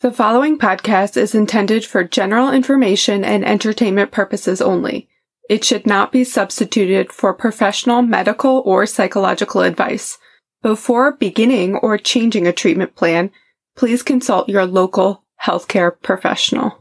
[0.00, 5.10] The following podcast is intended for general information and entertainment purposes only.
[5.50, 10.16] It should not be substituted for professional medical or psychological advice.
[10.62, 13.30] Before beginning or changing a treatment plan,
[13.76, 16.79] please consult your local healthcare professional.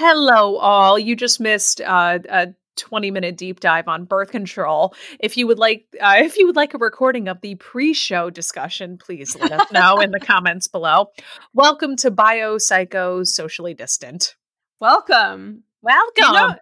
[0.00, 0.96] Hello, all.
[0.96, 4.94] You just missed uh, a 20 minute deep dive on birth control.
[5.18, 8.96] If you would like, uh, if you would like a recording of the pre-show discussion,
[8.96, 11.06] please let us know in the comments below.
[11.52, 14.36] Welcome to Biopsycho Socially Distant.
[14.78, 15.64] Welcome.
[15.82, 16.12] Welcome.
[16.16, 16.54] You know,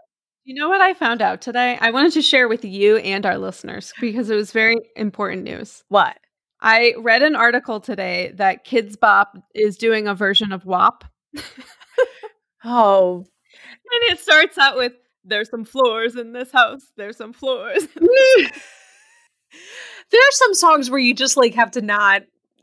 [0.44, 1.76] you know what I found out today?
[1.78, 5.84] I wanted to share with you and our listeners because it was very important news.
[5.88, 6.16] what?
[6.62, 11.04] I read an article today that Kidz Bop is doing a version of WAP.
[12.68, 14.92] Oh, And it starts out with
[15.24, 16.82] there's some floors in this house.
[16.96, 17.86] There's some floors.
[17.96, 18.50] there
[20.20, 22.22] are some songs where you just like have to not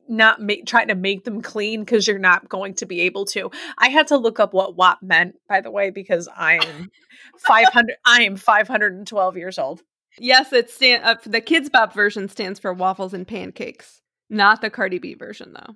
[0.10, 3.50] not make trying to make them clean because you're not going to be able to.
[3.78, 6.92] I had to look up what WAP meant, by the way, because I am
[7.40, 9.82] 500 I am 512 years old.
[10.20, 14.70] yes, it's stand uh, the Kidz Bop version stands for waffles and pancakes, not the
[14.70, 15.76] Cardi B version though.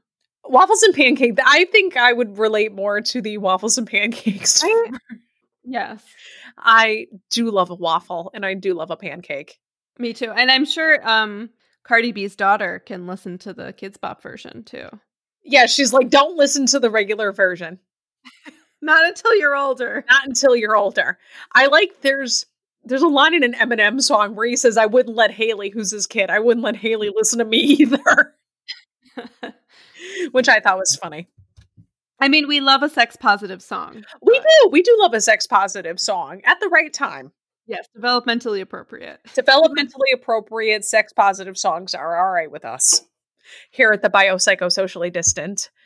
[0.49, 1.37] Waffles and pancake.
[1.43, 4.63] I think I would relate more to the waffles and pancakes.
[4.63, 4.91] I-
[5.69, 6.01] Yes.
[6.57, 9.59] I do love a waffle and I do love a pancake.
[9.99, 10.31] Me too.
[10.31, 11.49] And I'm sure um
[11.83, 14.87] Cardi B's daughter can listen to the Kidz Bop version too.
[15.43, 17.79] Yeah, she's like, don't listen to the regular version.
[18.81, 20.05] Not until you're older.
[20.09, 21.17] Not until you're older.
[21.53, 22.45] I like there's
[22.85, 25.91] there's a line in an Eminem song where he says, I wouldn't let Haley, who's
[25.91, 28.33] his kid, I wouldn't let Haley listen to me either.
[30.31, 31.27] Which I thought was funny.
[32.19, 34.03] I mean, we love a sex positive song.
[34.21, 34.69] We do.
[34.71, 37.31] We do love a sex positive song at the right time.
[37.67, 39.19] Yes, developmentally appropriate.
[39.35, 43.01] Developmentally appropriate sex positive songs are all right with us
[43.71, 45.69] here at the Biopsychosocially Distant.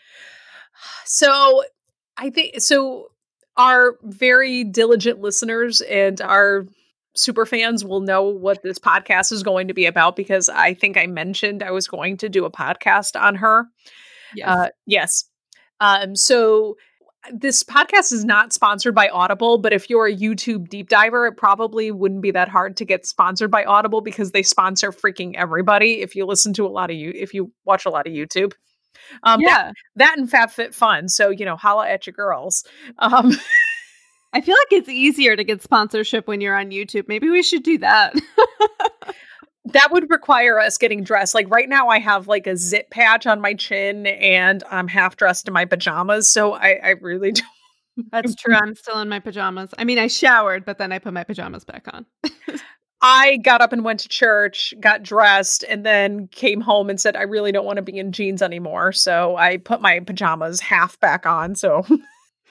[1.05, 1.63] So
[2.17, 3.11] I think so
[3.57, 6.65] our very diligent listeners and our
[7.15, 10.97] super fans will know what this podcast is going to be about because I think
[10.97, 13.67] I mentioned I was going to do a podcast on her.
[14.35, 14.47] Yes.
[14.47, 15.25] Uh, yes.
[15.79, 16.77] Um, so
[17.31, 21.37] this podcast is not sponsored by Audible, but if you're a YouTube deep diver, it
[21.37, 26.01] probably wouldn't be that hard to get sponsored by Audible because they sponsor freaking everybody.
[26.01, 28.53] If you listen to a lot of you, if you watch a lot of YouTube,
[29.23, 29.71] um, that, yeah.
[29.97, 31.09] that and FabFitFun.
[31.09, 32.63] So you know, holla at your girls.
[32.97, 33.31] Um,
[34.33, 37.07] I feel like it's easier to get sponsorship when you're on YouTube.
[37.07, 38.13] Maybe we should do that.
[39.65, 41.35] that would require us getting dressed.
[41.35, 45.17] Like right now, I have like a zip patch on my chin, and I'm half
[45.17, 46.29] dressed in my pajamas.
[46.29, 47.45] So I, I really don't.
[48.11, 48.55] That's true.
[48.55, 49.73] I'm still in my pajamas.
[49.77, 52.05] I mean, I showered, but then I put my pajamas back on.
[53.03, 57.15] I got up and went to church, got dressed, and then came home and said,
[57.15, 58.91] I really don't want to be in jeans anymore.
[58.91, 61.55] So I put my pajamas half back on.
[61.55, 61.83] So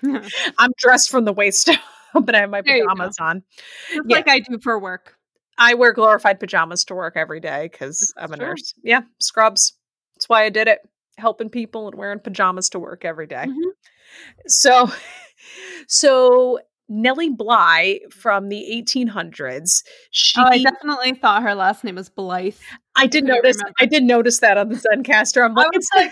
[0.58, 1.78] I'm dressed from the waist up,
[2.26, 3.42] but I have my There pajamas on.
[3.88, 4.16] Just Yeah.
[4.16, 5.14] like I do for work.
[5.60, 8.46] I wear glorified pajamas to work every day because I'm a Sure.
[8.48, 8.74] nurse.
[8.82, 9.74] Yeah, scrubs.
[10.16, 10.80] That's why I did it.
[11.18, 13.44] Helping people and wearing pajamas to work every day.
[13.46, 13.70] Mhm.
[14.48, 14.90] So,
[15.86, 19.84] so Nellie Bly from the 1800s.
[20.10, 22.56] She, Oh, I definitely thought her last name was Blythe.
[22.96, 23.56] I did notice.
[23.58, 23.74] remember.
[23.78, 25.44] I did notice that on the Zencastr.
[25.44, 26.10] I'm like, was like,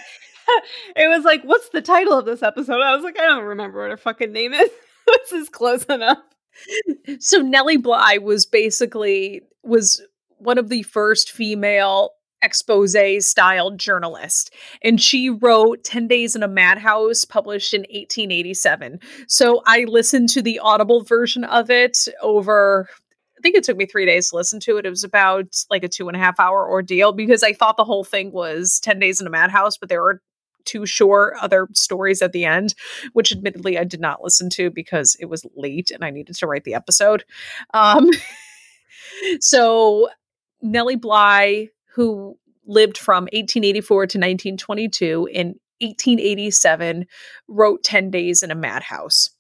[0.97, 2.81] it was like, what's the title of this episode?
[2.81, 4.71] I was like, I don't remember what her fucking name is.
[5.07, 6.19] this is close enough.
[7.21, 10.03] So Nellie Bly was basically was
[10.39, 12.11] one of the first female
[12.43, 12.97] expose
[13.27, 19.83] style journalist and she wrote 10 days in a madhouse published in 1887 so i
[19.89, 22.89] listened to the audible version of it over
[23.37, 24.87] i think it took me three days to listen to it.
[24.87, 27.83] It was about like a two and a half hour ordeal because i thought the
[27.85, 30.23] whole thing was 10 days in a madhouse but there were
[30.69, 32.75] two short other stories at the end
[33.15, 36.47] which admittedly i did not listen to because it was late and i needed to
[36.47, 37.25] write the episode
[37.75, 38.11] um
[39.41, 40.09] so
[40.63, 42.37] nellie bly who
[42.67, 45.47] lived from 1884 to 1922 in
[45.81, 47.07] 1887
[47.49, 49.31] wrote 10 days in a madhouse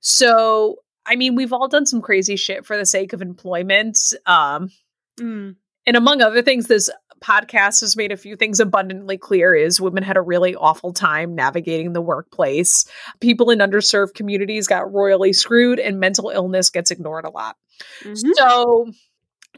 [0.00, 4.70] so i mean we've all done some crazy shit for the sake of employment um
[5.18, 5.56] Mm.
[5.86, 6.90] and among other things this
[7.22, 11.34] podcast has made a few things abundantly clear is women had a really awful time
[11.34, 12.84] navigating the workplace
[13.20, 17.56] people in underserved communities got royally screwed and mental illness gets ignored a lot
[18.04, 18.18] Mhm.
[18.34, 18.86] so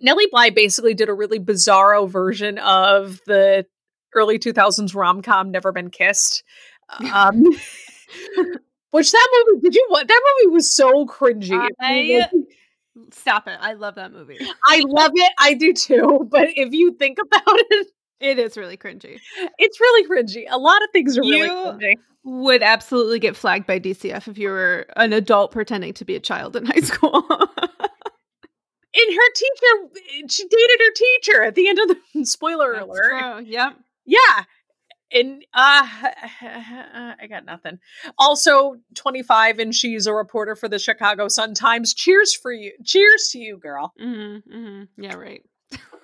[0.00, 3.66] Nellie Bly basically did a really bizarro version of the
[4.14, 6.44] early 2000s rom com Never Been Kissed.
[7.12, 7.42] Um,
[8.90, 10.06] which that movie, did you what?
[10.08, 11.68] That movie was so cringy.
[11.80, 12.28] I,
[13.12, 13.58] stop it.
[13.60, 14.38] I love that movie.
[14.66, 15.32] I love it.
[15.38, 16.28] I do too.
[16.30, 17.86] But if you think about it,
[18.20, 19.18] it is really cringy.
[19.58, 20.44] It's really cringy.
[20.50, 21.94] A lot of things are You- really cringy.
[22.24, 26.20] Would absolutely get flagged by DCF if you were an adult pretending to be a
[26.20, 27.24] child in high school.
[28.94, 33.20] And her teacher, she dated her teacher at the end of the spoiler That's alert.
[33.20, 33.44] true.
[33.46, 33.76] Yep.
[34.06, 34.44] Yeah.
[35.12, 35.86] And uh
[36.42, 37.78] I got nothing.
[38.18, 41.94] Also 25 and she's a reporter for the Chicago Sun Times.
[41.94, 42.72] Cheers for you.
[42.84, 43.92] Cheers to you, girl.
[44.00, 45.02] Mm-hmm, mm-hmm.
[45.02, 45.42] Yeah, right.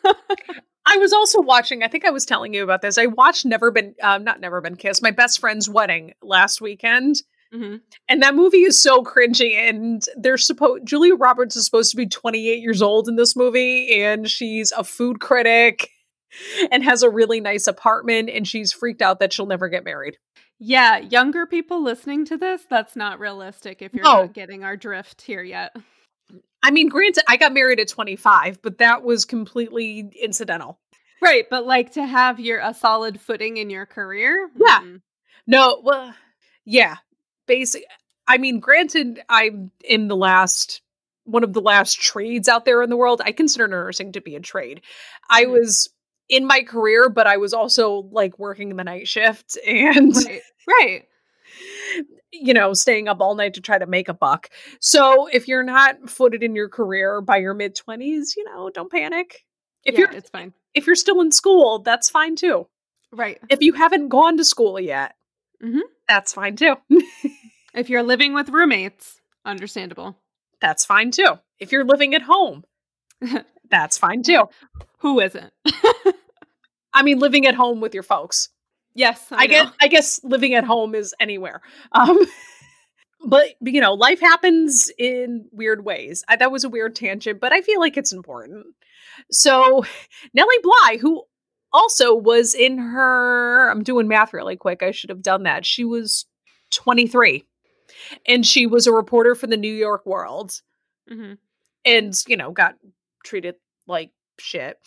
[0.86, 2.98] I was also watching, I think I was telling you about this.
[2.98, 7.16] I watched Never Been um not Never Been Kissed, my best friend's wedding last weekend.
[7.54, 7.76] Mm-hmm.
[8.08, 9.54] And that movie is so cringy.
[9.54, 14.02] And they're supposed Julia Roberts is supposed to be 28 years old in this movie,
[14.02, 15.90] and she's a food critic
[16.70, 20.18] and has a really nice apartment, and she's freaked out that she'll never get married.
[20.58, 24.22] Yeah, younger people listening to this, that's not realistic if you're No.
[24.22, 25.74] not getting our drift here yet.
[26.62, 30.78] I mean, granted, I got married at 25, but that was completely incidental.
[31.20, 34.48] Right, but like to have your a solid footing in your career.
[34.56, 34.80] Yeah.
[34.80, 35.00] mm,
[35.46, 36.14] No, well,
[36.64, 36.96] yeah,
[37.46, 37.84] basic.
[38.26, 40.80] I mean, granted, I'm in the last
[41.24, 43.20] one of the last trades out there in the world.
[43.24, 44.82] I consider nursing to be a trade.
[45.28, 45.50] I Mhm.
[45.52, 45.90] was
[46.28, 50.40] in my career, but I was also like working the night shift and Right.
[50.66, 51.04] Right.
[52.32, 54.48] you know staying up all night to try to make a buck.
[54.80, 58.90] So if you're not footed in your career by your mid twenties, you know, don't
[58.90, 59.44] panic.
[59.84, 60.52] If yeah, you're it's fine.
[60.74, 62.66] if you're still in school, that's fine too.
[63.12, 63.38] Right.
[63.50, 65.14] If you haven't gone to school yet,
[65.62, 65.80] Mhm.
[66.08, 66.74] that's fine too.
[67.74, 70.16] If you're living with roommates, understandable.
[70.60, 71.40] that's fine too.
[71.58, 72.62] If you're living at home,
[73.70, 74.44] that's fine too.
[74.98, 75.52] Who isn't?
[76.92, 78.48] I mean, living at home with your folks.
[78.94, 79.72] yes, I, I, guess.
[79.82, 81.60] I guess living at home is anywhere.
[81.92, 82.18] Um,
[83.26, 86.24] but you know, life happens in weird ways.
[86.28, 88.66] I, that was a weird tangent, but I feel like it's important.
[89.30, 89.84] So,
[90.34, 91.24] Nellie Bly, who
[91.72, 94.82] also was in her, I'm doing math really quick.
[94.82, 95.66] I should have done that.
[95.66, 96.26] She was
[96.72, 97.44] 23,
[98.26, 100.60] and she was a reporter for the New York World.
[101.10, 101.36] Mhm.
[101.84, 102.76] and you know got
[103.24, 103.56] treated
[103.88, 104.78] like shit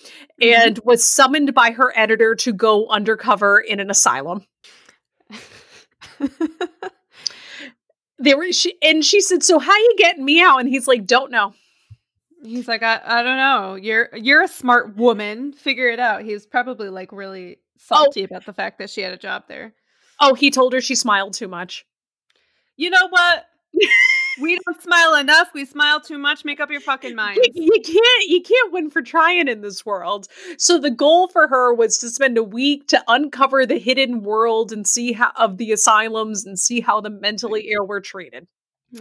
[0.42, 0.54] Mhm.
[0.56, 4.46] and was summoned by her editor to go undercover in an asylum
[8.20, 11.06] they were she and she said so how you getting me out and he's like
[11.06, 11.54] don't know
[12.44, 13.74] He's like, I, I don't know.
[13.76, 15.54] You're you're a smart woman.
[15.54, 16.22] Figure it out.
[16.22, 19.74] He's probably like really salty about the fact that she had a job there.
[20.22, 21.84] oh he told her she smiled too much
[22.78, 23.46] You know what?
[24.40, 25.50] we don't smile enough.
[25.54, 26.46] We smile too much.
[26.46, 27.40] Make up your fucking mind.
[27.54, 31.48] you, you can't you can't win for trying in this world so the goal for
[31.48, 35.58] her was to spend a week to uncover the hidden world and see how of
[35.58, 38.48] the asylums and see how the mentally ill were treated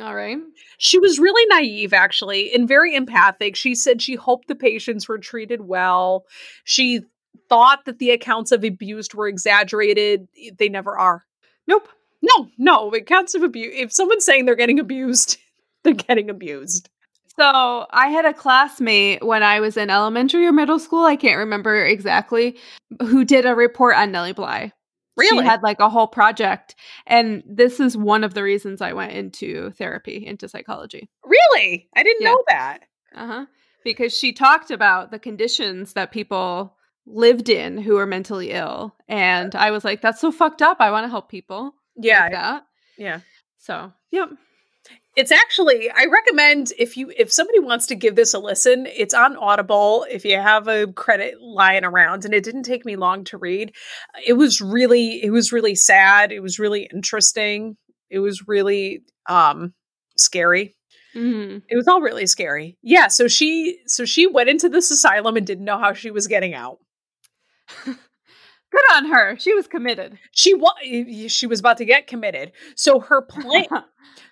[0.01, 0.39] All right.
[0.79, 3.57] She was really naive, actually, and very empathic.
[3.57, 6.25] She said she hoped the patients were treated well.
[6.65, 7.03] She
[7.49, 10.27] thought that the accounts of abuse were exaggerated.
[10.59, 11.25] They never are.
[11.67, 11.89] Nope.
[12.23, 13.73] No, no, it counts of abuse.
[13.77, 15.39] If someone's saying they're getting abused,
[15.85, 16.89] they're getting abused.
[17.39, 21.37] So I had a classmate when I was in elementary or middle school, I can't
[21.39, 22.57] remember exactly,
[23.03, 24.73] who did a report on Nellie Bly.
[25.19, 25.43] Really?
[25.43, 26.75] She had like a whole project.
[27.07, 31.09] And this is one of the reasons I went into therapy, into psychology.
[31.25, 31.89] Really?
[31.95, 32.31] I didn't Yeah.
[32.31, 32.79] know that.
[33.15, 33.47] Uh-huh.
[33.85, 36.75] Because she talked about the conditions that people
[37.07, 38.95] lived in who were mentally ill.
[39.09, 40.79] And I was like, that's so fucked up.
[40.81, 41.75] I want to help people.
[41.97, 42.23] Yeah.
[42.25, 42.63] Like that.
[42.99, 43.21] Yeah.
[43.59, 44.31] So, yep.
[45.17, 49.15] It's actually I recommend if you if somebody wants to give this a listen, it's
[49.15, 53.25] on Audible if you have a credit lying around and it didn't take me long
[53.25, 53.73] to read.
[54.25, 57.77] It was really it was really sad, it was really interesting.
[58.11, 59.73] It was really um
[60.19, 60.77] scary.
[61.15, 61.63] Mhm.
[61.67, 62.77] It was all really scary.
[62.83, 66.27] Yeah, so she so she went into this asylum and didn't know how she was
[66.27, 66.77] getting out.
[68.73, 69.37] Good on her.
[69.39, 70.19] She was committed.
[70.33, 70.75] She was
[71.33, 72.53] she was about to get committed.
[72.75, 73.67] So her plan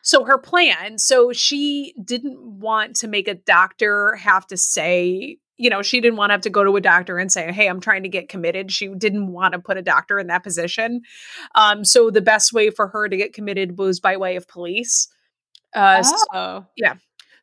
[0.04, 5.70] so her plan so she didn't want to make a doctor have to say you
[5.70, 7.80] know she didn't want to have to go to a doctor and say hey i'm
[7.80, 11.00] trying to get committed she didn't want to put a doctor in that position
[11.54, 15.08] um, so the best way for her to get committed was by way of police
[15.74, 16.66] uh, oh.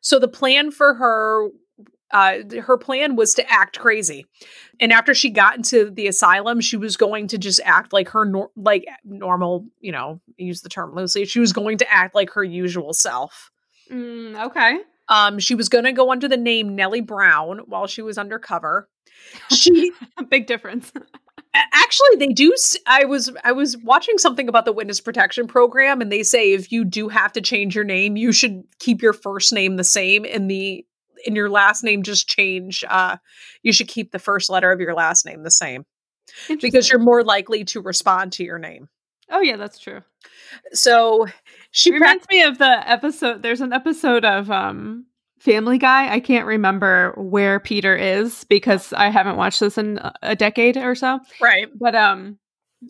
[0.00, 1.48] so the plan for her
[2.12, 4.26] uh, her plan was to act crazy
[4.80, 8.24] and after she got into the asylum she was going to just act like her
[8.24, 12.30] nor- like normal you know use the term loosely she was going to act like
[12.30, 13.50] her usual self
[13.92, 14.78] Mm, okay.
[15.08, 18.88] Um, she was going to go under the name Nellie Brown while she was undercover.
[19.50, 19.92] She
[20.30, 20.92] big difference.
[21.54, 22.54] actually they do
[22.86, 26.72] i was i was watching something about the witness protection program and they say if
[26.72, 30.24] you do have to change your name you should keep your first name the same
[30.24, 30.84] and the
[31.26, 33.16] in your last name just change uh
[33.62, 35.84] you should keep the first letter of your last name the same
[36.60, 38.88] because you're more likely to respond to your name
[39.30, 40.00] oh yeah that's true
[40.72, 41.26] so
[41.70, 45.06] she reminds pra- me of the episode there's an episode of um
[45.42, 46.08] Family Guy.
[46.08, 50.94] I can't remember where Peter is because I haven't watched this in a decade or
[50.94, 51.18] so.
[51.40, 51.66] Right.
[51.74, 52.38] But um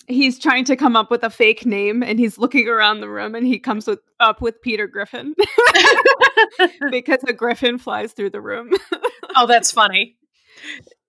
[0.06, 3.34] he's trying to come up with a fake name and he's looking around the room
[3.34, 5.34] and he comes with, up with Peter Griffin
[6.90, 8.70] because a griffin flies through the room.
[9.36, 10.16] oh, that's funny.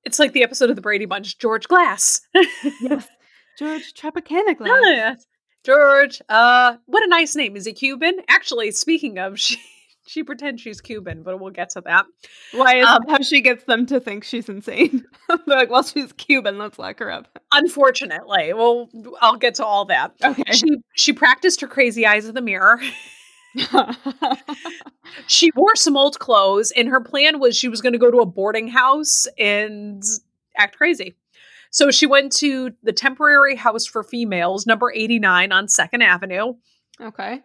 [0.03, 2.21] It's like the episode of the Brady Bunch, George Glass.
[2.81, 3.07] yes.
[3.57, 4.81] George Tropicana Glass.
[4.83, 5.25] Yes.
[5.63, 7.55] George, uh, what a nice name.
[7.55, 8.15] Is he Cuban?
[8.27, 9.57] Actually, speaking of, she
[10.05, 12.05] she pretends she's Cuban, but we'll get to that.
[12.51, 15.05] Why is um, how she gets them to think she's insane?
[15.29, 17.27] They're like, well, she's Cuban, let's lock her up.
[17.51, 18.89] Unfortunately, well,
[19.21, 20.13] I'll get to all that.
[20.23, 20.51] Okay.
[20.51, 22.79] She she practiced her crazy eyes in the mirror.
[25.27, 28.17] she wore some old clothes, and her plan was she was going to go to
[28.17, 30.03] a boarding house and
[30.57, 31.15] act crazy.
[31.71, 36.53] So she went to the temporary house for females, number 89 on 2nd Avenue.
[37.01, 37.41] Okay.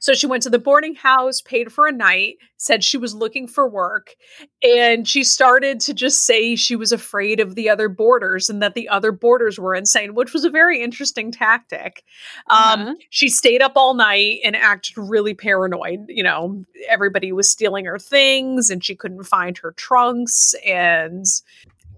[0.00, 3.46] So she went to the boarding house, paid for a night, said she was looking
[3.46, 4.14] for work,
[4.62, 8.74] and she started to just say she was afraid of the other boarders and that
[8.74, 12.02] the other boarders were insane, which was a very interesting tactic.
[12.48, 12.94] Um, uh-huh.
[13.10, 16.00] She stayed up all night and acted really paranoid.
[16.08, 21.24] You know, everybody was stealing her things and she couldn't find her trunks and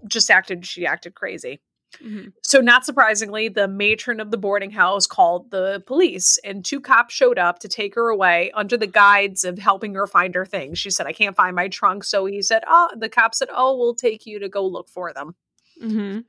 [0.07, 1.61] just acted, she acted crazy.
[2.03, 2.29] Mm-hmm.
[2.41, 7.13] So, not surprisingly, the matron of the boarding house called the police, and two cops
[7.13, 10.79] showed up to take her away under the guides of helping her find her things.
[10.79, 12.03] She said, I can't find my trunk.
[12.03, 15.13] So he said, Oh, the cop said, Oh, we'll take you to go look for
[15.13, 15.35] them.
[15.81, 16.19] Mm-hmm.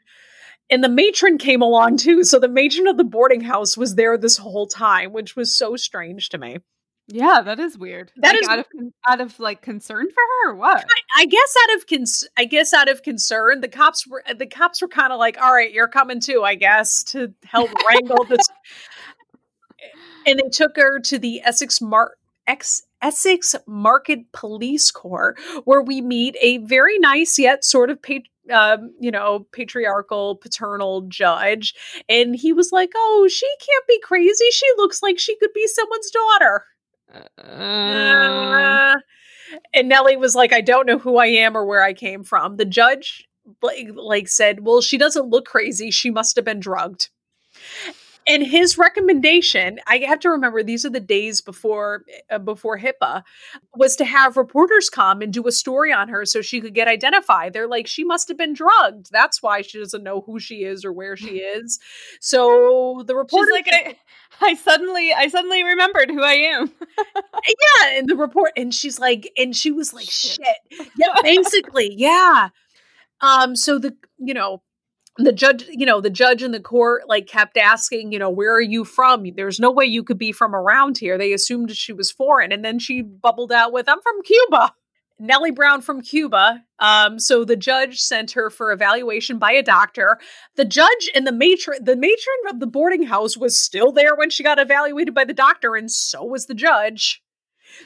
[0.71, 2.25] And the matron came along too.
[2.25, 5.76] So, the matron of the boarding house was there this whole time, which was so
[5.76, 6.59] strange to me.
[7.09, 8.12] Yeah, that is weird.
[8.16, 8.66] That like, is out of
[9.09, 10.85] out of like concern for her or what?
[11.16, 14.47] I, I guess out of cons- I guess out of concern, the cops were the
[14.47, 18.25] cops were kind of like, "All right, you're coming too, I guess, to help wrangle
[18.25, 18.47] this."
[20.26, 22.14] and they took her to the Essex Mar-
[22.47, 28.23] Ex- Essex Market Police Court, where we meet a very nice yet sort of pat-
[28.50, 31.75] um, you know, patriarchal, paternal judge.
[32.09, 34.47] And he was like, Oh, she can't be crazy.
[34.50, 36.64] She looks like she could be someone's daughter.
[37.12, 38.95] Uh,
[39.75, 42.57] and Nellie was like, I don't know who I am or where I came from.
[42.57, 43.28] The judge
[43.62, 45.90] like, like said, Well, she doesn't look crazy.
[45.90, 47.09] She must have been drugged.
[48.26, 53.23] And his recommendation, I have to remember these are the days before uh, before HIPAA,
[53.75, 56.88] was to have reporters come and do a story on her so she could get
[56.88, 57.52] identified.
[57.52, 59.11] They're like, she must have been drugged.
[59.11, 61.81] That's why she doesn't know who she is or where she is.
[62.21, 63.97] So the reporter, like, I,
[64.41, 66.73] I suddenly, I suddenly remembered who I am.
[66.99, 70.47] yeah, and the report, and she's like, and she was like, shit.
[70.97, 72.50] Yeah, basically, yeah.
[73.21, 74.62] Um, so the you know
[75.19, 78.54] the judge you know the judge in the court like kept asking you know where
[78.54, 79.26] are you from?
[79.37, 81.19] There's no way you could be from around here.
[81.19, 84.75] They assumed she was foreign and then she bubbled out with i'm from cuba.
[85.19, 90.19] Nellie brown from cuba um, so the judge sent her for evaluation by a doctor.
[90.57, 94.31] The judge and the matron the matron of the boarding house was still there when
[94.31, 97.23] she got evaluated by the doctor and so was the judge.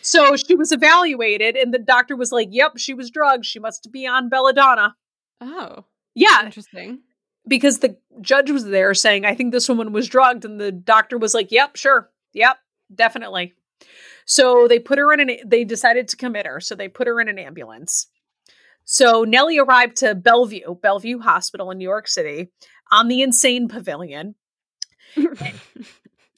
[0.01, 3.47] So she was evaluated and the doctor was like yep she was drugged.
[3.47, 4.95] She must be on belladonna.
[5.41, 5.87] Oh.
[6.15, 6.47] Yeah.
[6.47, 7.01] Interesting
[7.49, 10.45] because the judge was there saying, I think this woman was drugged.
[10.45, 12.11] And the doctor was like, Yep, sure.
[12.33, 12.57] Yep,
[12.95, 13.55] definitely.
[14.25, 16.61] So they put her in an, they decided to commit her.
[16.61, 18.09] So they put her in an ambulance.
[18.85, 22.51] So Nellie arrived to Bellevue, Bellevue Hospital in New York City
[22.93, 24.35] on the insane pavilion.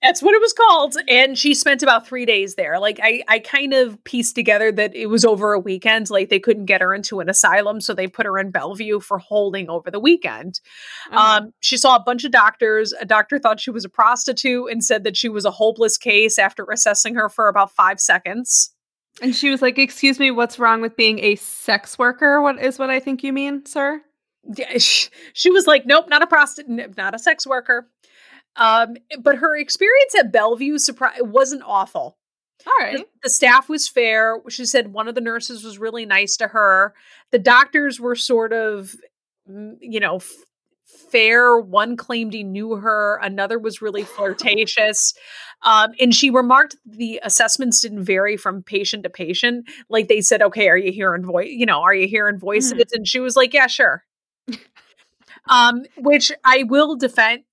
[0.03, 0.97] That's what it was called.
[1.09, 2.79] And she spent about three days there.
[2.79, 6.09] Like I, I kind of pieced together that it was over a weekend.
[6.09, 9.19] Like they couldn't get her into an asylum, so they put her in Bellevue for
[9.19, 10.61] holding over the weekend.
[11.11, 11.17] Oh.
[11.19, 12.93] Um, she saw a bunch of doctors.
[12.93, 16.39] A doctor thought she was a prostitute and said that she was a hopeless case
[16.39, 18.73] after assessing her for about five seconds.
[19.21, 22.41] And she was like, "Excuse me, what's wrong with being a sex worker?
[22.41, 24.01] What is what I think you mean, sir?"
[24.79, 27.89] She was like, "Nope, not a prostitute, not a sex worker."
[28.59, 32.19] Um, but her experience at Bellevue surpri- wasn't awful.
[32.67, 32.99] All right.
[32.99, 34.41] The, the, staff was fair.
[34.49, 36.93] She said one of the nurses was really nice to her.
[37.31, 38.95] The doctors were sort of,
[39.49, 40.33] mm, you know, f-
[40.85, 41.57] fair.
[41.59, 45.15] One claimed he knew her, another was really flirtatious.
[45.63, 49.69] Um, and she remarked the assessments didn't vary from patient to patient.
[49.89, 51.49] Like they said, okay, are you hearing voice?
[51.51, 52.75] You know, are you hearing voices?
[52.75, 52.93] Mhm.
[52.93, 54.05] And she was like, yeah, sure.
[55.49, 57.45] um, which I will defend.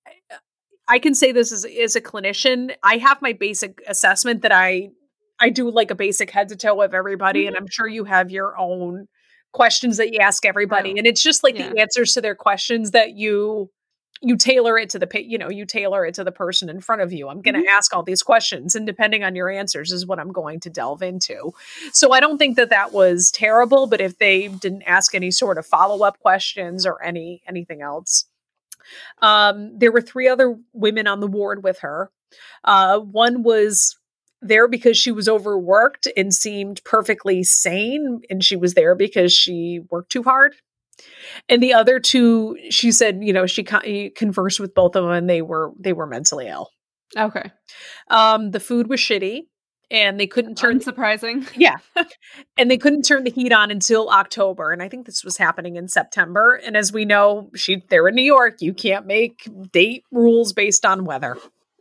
[0.88, 2.74] I can say this as, as a clinician.
[2.82, 4.90] I have my basic assessment that I
[5.38, 7.64] I do like a basic head to toe of everybody, and mm-hmm.
[7.64, 9.06] I'm sure you have your own
[9.52, 11.70] questions that you ask everybody, Oh, and it's just like yeah.
[11.70, 13.70] the answers to their questions that you
[14.22, 17.02] you tailor it to the you know you tailor it to the person in front
[17.02, 17.28] of you.
[17.28, 17.68] I'm going to mm-hmm.
[17.76, 21.02] ask all these questions, and depending on your answers is what I'm going to delve
[21.02, 21.52] into.
[21.92, 25.58] So I don't think that that was terrible, but if they didn't ask any sort
[25.58, 28.24] of follow up questions or any anything else.
[29.22, 32.10] Um, there were three other women on the ward with her.
[32.64, 33.96] Uh, one was
[34.42, 39.80] there because she was overworked and seemed perfectly sane, and she was there because she
[39.90, 40.54] worked too hard.
[41.48, 45.12] And the other two, she said, you know, she con- conversed with both of them,
[45.12, 46.70] and they were they were mentally ill.
[47.16, 47.50] Okay.
[48.08, 49.42] Um, the food was shitty,
[49.90, 51.48] and they couldn't turn Unsurprising.
[51.56, 51.76] yeah.
[52.56, 54.72] and they couldn't turn the heat on until October.
[54.72, 56.60] And I think this was happening in September.
[56.64, 58.60] And as we know, she they're in New York.
[58.60, 61.36] You can't make date rules based on weather.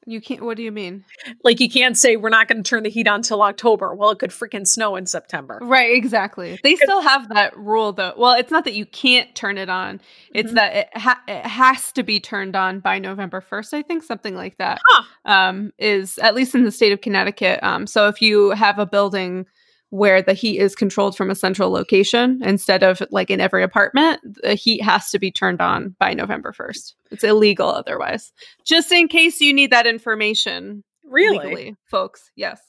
[0.07, 0.43] You can't.
[0.43, 1.03] What do you mean?
[1.43, 3.95] Like you can't say we're not going to turn the heat on till October.
[3.95, 5.57] Well, it could freaking snow in September.
[5.61, 5.95] Right.
[5.95, 6.59] Exactly.
[6.63, 8.13] They still have that rule, though.
[8.15, 9.99] Well, it's not that you can't turn it on.
[10.33, 10.55] It's Mhm.
[10.55, 13.73] that it, ha- it has to be turned on by November first.
[13.73, 14.79] I think something like that.
[14.87, 15.03] Huh.
[15.25, 17.59] Um, is at least in the state of Connecticut.
[17.63, 19.47] Um, so if you have a building
[19.95, 24.19] where the heat is controlled from a central location instead of like in every apartment,
[24.43, 26.95] the heat has to be turned on by November first.
[27.11, 28.33] It's illegal otherwise.
[28.65, 31.37] Just in case you need that information, Really?
[31.37, 32.29] legally, folks.
[32.35, 32.59] Yes.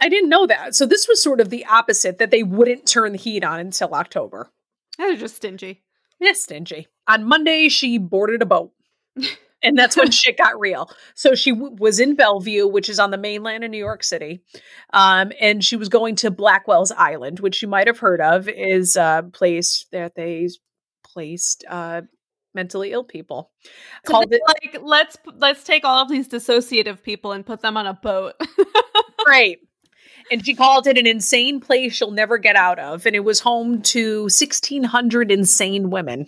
[0.00, 0.74] I didn't know that.
[0.74, 3.94] So this was sort of the opposite that they wouldn't turn the heat on until
[3.94, 4.50] October.
[4.96, 5.82] They're just stingy.
[6.20, 6.86] Yeah, stingy.
[7.08, 8.72] On Monday, she boarded a boat.
[9.62, 10.90] and that's when shit got real.
[11.14, 14.42] So she w- was in Bellevue, which is on the mainland in New York City.
[14.92, 18.96] Um, and she was going to Blackwell's Island, which you might have heard of, is
[18.96, 20.48] a place that they
[21.04, 22.02] placed uh,
[22.54, 23.50] mentally ill people.
[24.06, 27.76] So Called it like let's let's take all of these dissociative people and put them
[27.76, 28.34] on a boat.
[29.24, 29.60] Great.
[30.30, 33.06] And she called it an insane place you'll never get out of.
[33.06, 36.26] And it was home to 1,600 insane women.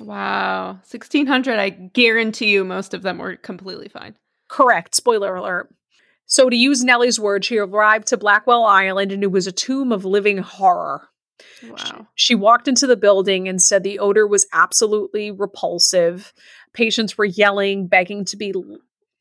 [0.00, 1.58] Wow, sixteen hundred.
[1.58, 4.16] I guarantee you, most of them were completely fine.
[4.48, 4.94] Correct.
[4.94, 5.72] Spoiler alert.
[6.26, 9.92] So, to use Nellie's word, she arrived to Blackwell Island and it was a tomb
[9.92, 11.08] of living horror.
[11.62, 12.06] Wow.
[12.14, 16.32] She walked into the building and said the odor was absolutely repulsive.
[16.72, 18.54] Patients were yelling, begging to be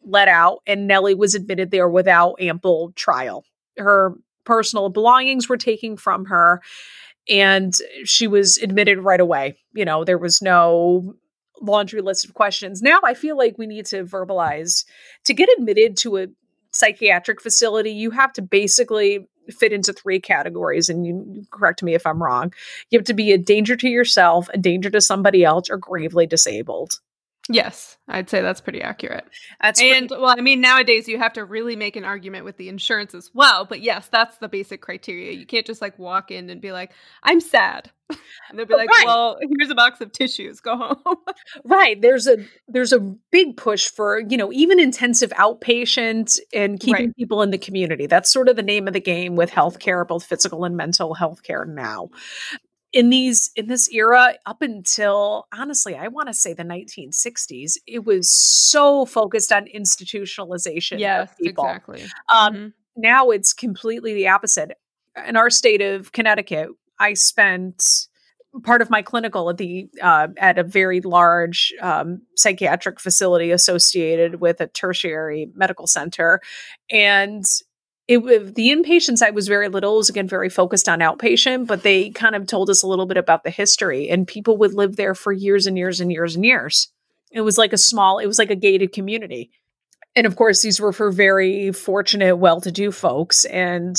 [0.05, 3.43] let out, and Nellie was admitted there without ample trial.
[3.77, 4.15] Her
[4.45, 6.61] personal belongings were taken from her,
[7.27, 7.73] and
[8.05, 9.57] she was admitted right away.
[9.73, 11.15] You know, there was no
[11.61, 12.81] laundry list of questions.
[12.81, 14.85] Now I feel like we need to verbalize
[15.25, 16.27] to get admitted to a
[16.71, 20.89] psychiatric facility, you have to basically fit into three categories.
[20.89, 22.53] And you correct me if I'm wrong.
[22.89, 26.27] You have to be a danger to yourself, a danger to somebody else, or gravely
[26.27, 26.99] disabled.
[27.51, 29.25] Yes, I'd say that's pretty accurate.
[29.59, 32.69] That's And well, I mean, nowadays you have to really make an argument with the
[32.69, 33.65] insurance as well.
[33.65, 35.31] But yes, that's the basic criteria.
[35.31, 36.91] You can't just like walk in and be like,
[37.23, 37.89] "I'm sad,"
[38.49, 39.05] and they'll be like, Right.
[39.05, 40.59] "Well, here's a box of tissues.
[40.59, 41.15] Go home."
[41.65, 41.99] right.
[41.99, 42.99] There's a there's a
[43.31, 47.15] big push for you know even intensive outpatient and keeping Right.
[47.15, 48.05] people in the community.
[48.05, 51.67] That's sort of the name of the game with healthcare, both physical and mental healthcare
[51.67, 52.09] now.
[52.91, 58.05] In these in this era up until honestly i want to say the 1960s it
[58.05, 62.03] was so focused on institutionalization yes, of people exactly.
[62.33, 62.73] um, Mhm.
[62.95, 64.71] now it's completely the opposite
[65.27, 68.07] in our state of connecticut i spent
[68.63, 74.41] part of my clinical at the uh, at a very large um, psychiatric facility associated
[74.41, 76.41] with a tertiary medical center
[76.89, 77.45] and
[78.09, 82.09] it the inpatients I was very little was again very focused on outpatient, but they
[82.09, 85.13] kind of told us a little bit about the history and people would live there
[85.13, 86.91] for years and years and years and years.
[87.31, 89.51] It was like a small, it was like a gated community.
[90.15, 93.45] And of course, these were for very fortunate, well-to-do folks.
[93.45, 93.95] And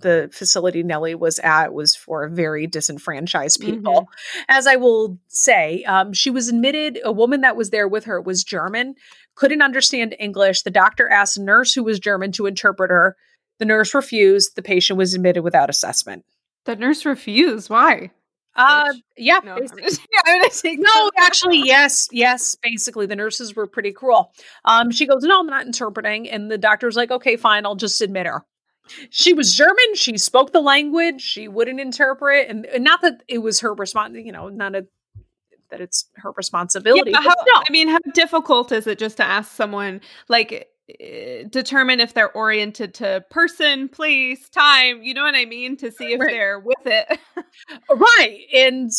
[0.00, 4.08] the facility Nellie was at was for very disenfranchised people.
[4.48, 8.22] As I will say, um, she was admitted, a woman that was there with her
[8.22, 8.94] was German,
[9.34, 10.62] couldn't understand English.
[10.62, 13.16] The doctor asked a nurse who was German to interpret her.
[13.60, 14.56] The nurse refused.
[14.56, 16.24] The patient was admitted without assessment.
[16.64, 17.68] The nurse refused.
[17.68, 18.10] Why?
[18.56, 19.74] Uh, yeah, No, just,
[20.12, 22.56] yeah, I'm gonna take No, actually, yes, yes.
[22.62, 24.32] Basically, the nurses were pretty cruel.
[24.64, 28.00] Um, she goes, "No, I'm not interpreting," and the doctor's like, "Okay, fine, I'll just
[28.00, 28.44] admit her."
[29.10, 29.94] She was German.
[29.94, 31.20] She spoke the language.
[31.20, 34.16] She wouldn't interpret, and, and not that it was her response.
[34.16, 34.86] You know, not a,
[35.70, 37.10] that it's her responsibility.
[37.10, 37.62] Yeah, but how, no.
[37.68, 40.69] I mean, how difficult is it just to ask someone like
[41.50, 45.02] determine if they're oriented to person, place, time.
[45.02, 45.76] You know what I mean?
[45.78, 46.30] To see if Right.
[46.30, 47.18] they're with it.
[47.90, 48.40] right.
[48.54, 48.90] And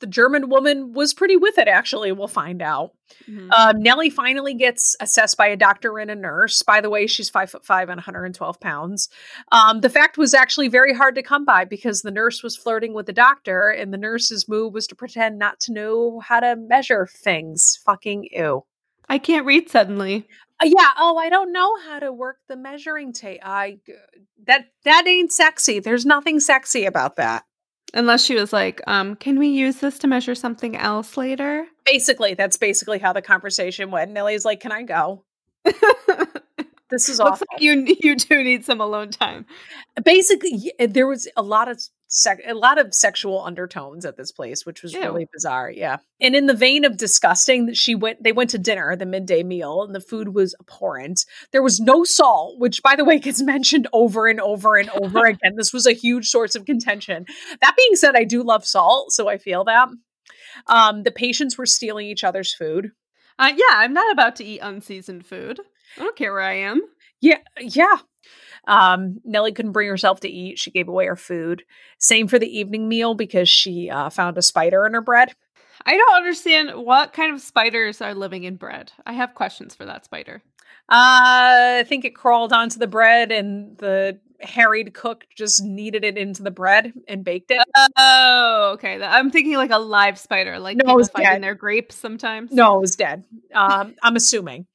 [0.00, 2.12] the German woman was pretty with it, actually.
[2.12, 2.92] We'll find out.
[3.30, 3.50] Mhm.
[3.52, 6.60] Um, Nellie finally gets assessed by a doctor and a nurse.
[6.62, 9.08] By the way, she's five foot five and 112 pounds.
[9.52, 12.92] Um, the fact was actually very hard to come by because the nurse was flirting
[12.92, 16.56] with the doctor, and the nurse's move was to pretend not to know how to
[16.56, 17.78] measure things.
[17.86, 18.64] Fucking ew.
[19.08, 20.28] I can't read suddenly.
[20.62, 20.90] Uh, yeah.
[20.96, 23.40] Oh, I don't know how to work the measuring tape.
[23.42, 23.78] I
[24.46, 25.80] that that ain't sexy.
[25.80, 27.44] There's nothing sexy about that.
[27.92, 31.66] Unless she was like, um, can we use this to measure something else later?
[31.86, 34.10] Basically, that's basically how the conversation went.
[34.10, 35.24] Nellie's like, "Can I go?
[36.90, 39.46] This is Looks awful." like you you do need some alone time.
[40.04, 44.64] basically there was a lot of sec- a lot of sexual undertones at this place
[44.64, 45.00] which was Ew.
[45.00, 48.58] really bizarre yeah and in the vein of disgusting that she went they went to
[48.58, 52.94] dinner the midday meal and the food was abhorrent there was no salt which by
[52.96, 56.54] the way gets mentioned over and over and over again this was a huge source
[56.54, 57.24] of contention
[57.60, 59.88] that being said i do love salt so i feel that
[60.68, 62.90] um the patients were stealing each other's food
[63.36, 65.58] Uh, yeah, I'm not about to eat unseasoned food.
[65.96, 66.80] I don't care where I am.
[67.20, 67.96] Yeah, yeah.
[68.66, 70.58] Um, Nellie couldn't bring herself to eat.
[70.58, 71.64] She gave away her food.
[71.98, 75.34] Same for the evening meal because she uh, found a spider in her bread.
[75.86, 78.92] I don't understand what kind of spiders are living in bread.
[79.06, 80.42] I have questions for that spider.
[80.88, 86.18] Uh, I think it crawled onto the bread, and the harried cook just kneaded it
[86.18, 87.62] into the bread and baked it.
[87.96, 89.02] Oh, okay.
[89.02, 92.52] I'm thinking like a live spider, like No, people it's find in their grapes sometimes.
[92.52, 93.24] No, it was dead.
[93.54, 94.66] Um, I'm assuming.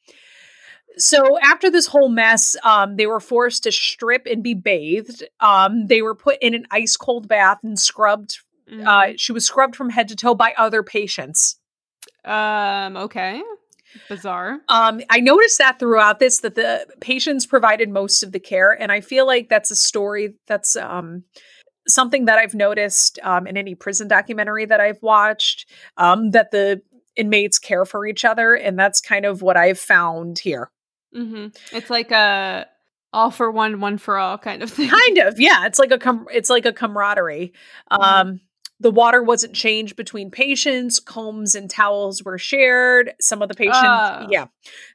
[1.00, 5.24] So after this whole mess, um, they were forced to strip and be bathed.
[5.40, 8.40] Um, they were put in an ice cold bath and scrubbed.
[8.70, 8.86] Mhm.
[8.86, 11.56] Uh, she was scrubbed from head to toe by other patients.
[12.26, 13.42] um, okay.
[14.08, 14.60] Bizarre.
[14.68, 18.92] Um, I noticed that throughout this that the patients provided most of the care, and
[18.92, 21.24] I feel like that's a story that's um,
[21.88, 25.68] something that I've noticed um, in any prison documentary that I've watched.
[25.98, 26.82] Um, that the
[27.16, 30.70] inmates care for each other, and that's kind of what I've found here.
[31.14, 32.68] Hmm It's like a
[33.12, 34.90] all for one, one for all kind of thing.
[34.90, 35.66] Kind of, yeah.
[35.66, 37.54] It's like a com- it's like a camaraderie.
[37.90, 38.42] Um,
[38.82, 41.00] the water wasn't changed between patients.
[41.00, 43.14] Combs and towels were shared.
[43.20, 44.28] Some of the patients, Oh.
[44.30, 44.46] yeah,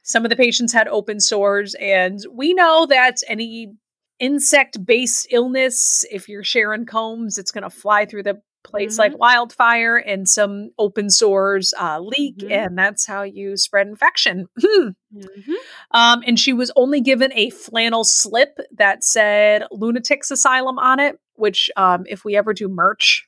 [0.03, 3.73] some of the patients had open sores, and we know that any
[4.19, 9.95] insect-based illness, if you're sharing combs, it's going to fly through the place like wildfire,
[9.95, 12.51] and some open sores uh, leak, Mhm.
[12.51, 14.47] and that's how you spread infection.
[14.61, 14.89] Hmm.
[15.15, 15.53] Mhm.
[15.91, 21.19] Um, and she was only given a flannel slip that said lunatics asylum on it,
[21.35, 23.27] which, um, if we ever do merch,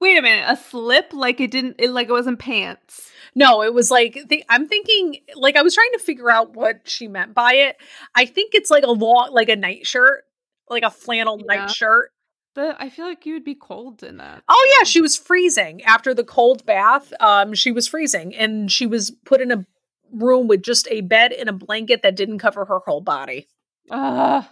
[0.00, 3.10] Wait a minute, a slip like it didn't it, like it wasn't pants.
[3.34, 6.88] no, it was like, th- I'm thinking, like, I was trying to figure out what
[6.88, 7.76] she meant by it.
[8.14, 10.22] I think it's like a long, like a nightshirt,
[10.70, 11.56] like a flannel Yeah.
[11.56, 12.12] nightshirt.
[12.58, 14.42] But I feel like you would be cold in that.
[14.48, 17.12] Oh, yeah, she was freezing after the cold bath.
[17.20, 19.64] Um, she was freezing and she was put in a
[20.12, 23.46] room with just a bed and a blanket that didn't cover her whole body.
[23.88, 24.44] So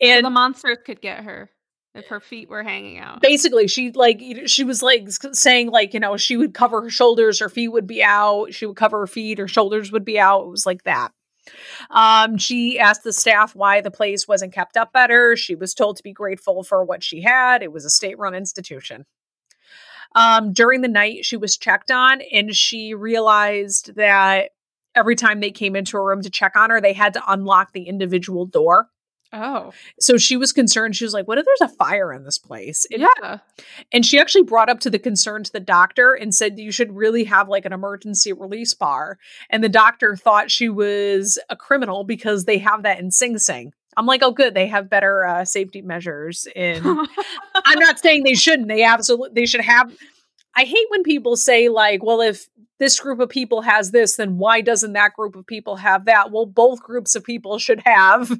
[0.00, 1.50] And the monsters could get her
[1.92, 3.20] if her feet were hanging out.
[3.20, 7.40] basically she like she was like saying like you know she would cover her shoulders
[7.40, 10.42] her feet would be out she would cover her feet her shoulders would be out
[10.42, 11.12] it was like that
[11.90, 15.36] um she asked the staff why the place wasn't kept up better.
[15.36, 17.62] She was told to be grateful for what she had.
[17.62, 19.06] It was a state-run institution.
[20.14, 24.50] Um during the night she was checked on and she realized that
[24.94, 27.72] every time they came into a room to check on her they had to unlock
[27.72, 28.88] the individual door
[29.34, 29.72] oh.
[30.00, 32.86] so she was concerned she was like what if there's a fire in this place
[32.92, 33.38] And Yeah.
[33.92, 36.94] and she actually brought up to the concern to the doctor and said you should
[36.94, 39.18] really have like an emergency release bar.
[39.50, 43.72] And the doctor thought she was a criminal because they have that in Sing Sing.
[43.96, 44.54] I'm like, oh, good.
[44.54, 46.46] They have better uh, safety measures.
[46.54, 46.84] In
[47.64, 48.68] I'm not saying they shouldn't.
[48.68, 49.92] They absolutely they should have.
[50.56, 54.38] I hate when people say like, well, if this group of people has this, then
[54.38, 56.30] why doesn't that group of people have that?
[56.30, 58.32] Well, both groups of people should have.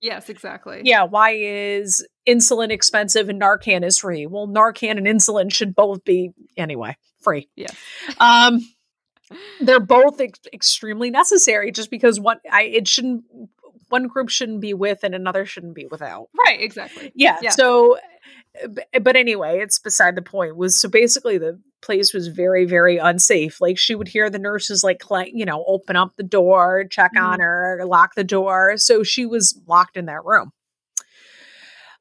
[0.00, 0.82] Yes, exactly.
[0.84, 4.26] Yeah, why is insulin expensive and Narcan is free?
[4.26, 7.48] Well, Narcan and insulin should both be anyway free.
[7.56, 7.68] Yeah.
[8.18, 8.60] Um,
[9.60, 11.72] they're both ex- extremely necessary.
[11.72, 13.24] Just because one, I it shouldn't
[13.88, 16.28] one group shouldn't be with and another shouldn't be without.
[16.46, 17.12] Right, exactly.
[17.14, 17.38] Yeah.
[17.40, 17.50] Yeah.
[17.50, 17.98] So,
[18.72, 20.56] b- but anyway, it's beside the point.
[20.56, 23.60] Was so basically the place was very very unsafe.
[23.60, 27.40] Like she would hear the nurses like you know open up the door, check on
[27.40, 28.76] her, lock the door.
[28.76, 30.52] So she was locked in that room.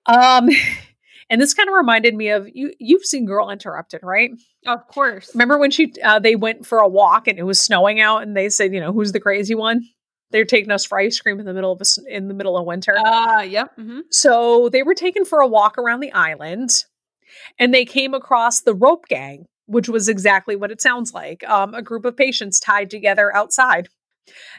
[0.05, 0.49] Um.
[1.29, 2.71] And this kind of reminded me of you.
[2.79, 4.31] You've seen Girl Interrupted, right?
[4.65, 5.29] Of course.
[5.33, 8.35] Remember when she uh, they went for a walk and it was snowing out, and
[8.35, 9.81] they said, you know, who's the crazy one?
[10.31, 12.65] They're taking us for ice cream in the middle of a, in the middle of
[12.65, 12.95] winter.
[12.97, 13.71] Ah, yep.
[13.75, 16.85] hmm so they were taken for a walk around the island,
[17.59, 21.73] and they came across the rope gang, which was exactly what it sounds like um,
[21.75, 23.89] a group of patients tied together outside.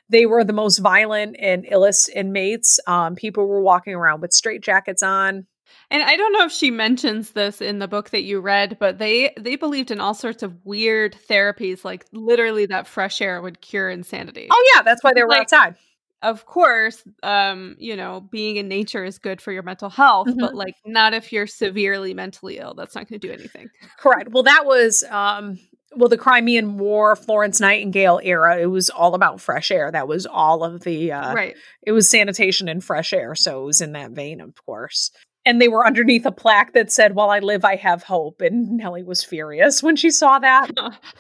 [0.09, 2.79] They were the most violent and illest inmates.
[2.87, 5.47] Um, people were walking around with straitjackets on.
[5.91, 8.99] And I don't know if she mentions this in the book that you read, but
[8.99, 13.61] they they believed in all sorts of weird therapies, like literally that fresh air would
[13.61, 14.49] cure insanity.
[14.51, 15.77] Oh, yeah, that's why they were Like- outside.
[16.23, 20.55] Of course, um, you know, being in nature is good for your mental health, but
[20.55, 22.75] like not if you're severely mentally ill.
[22.75, 23.71] That's not going to do anything.
[23.99, 24.31] Correct.
[24.33, 25.59] Well, that was um
[25.97, 28.59] well the Crimean War, Florence Nightingale era.
[28.59, 29.93] It was all about fresh air.
[29.93, 31.57] That was all of the uh right.
[31.83, 35.13] it was sanitation and fresh air, so it was in that vein, of course.
[35.49, 38.77] And they were underneath a plaque that said, "While I live, I have hope." And
[38.77, 40.71] Nellie was furious when she saw that.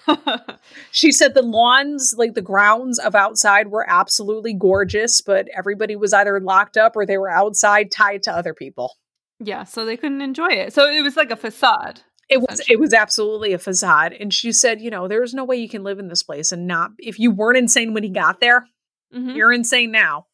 [0.90, 6.12] She said the lawns, like the grounds of outside, were absolutely gorgeous, but everybody was
[6.12, 8.94] either locked up or they were outside tied to other people.
[9.40, 10.72] yeah, so they couldn't enjoy it.
[10.72, 12.00] So it was like a facade.
[12.28, 14.12] It was it was absolutely a facade.
[14.12, 16.66] And she said, you know, there's no way you can live in this place and
[16.66, 18.66] not if you weren't insane when he got there,
[19.14, 19.34] Mhm.
[19.36, 20.26] you're insane now.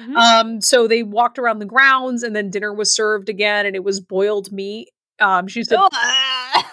[0.00, 0.16] Mhm.
[0.16, 3.84] Um, so they walked around the grounds and then dinner was served again and it
[3.84, 4.88] was boiled meat.
[5.20, 5.88] Um, she said Oh,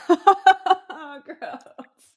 [1.25, 1.61] gross.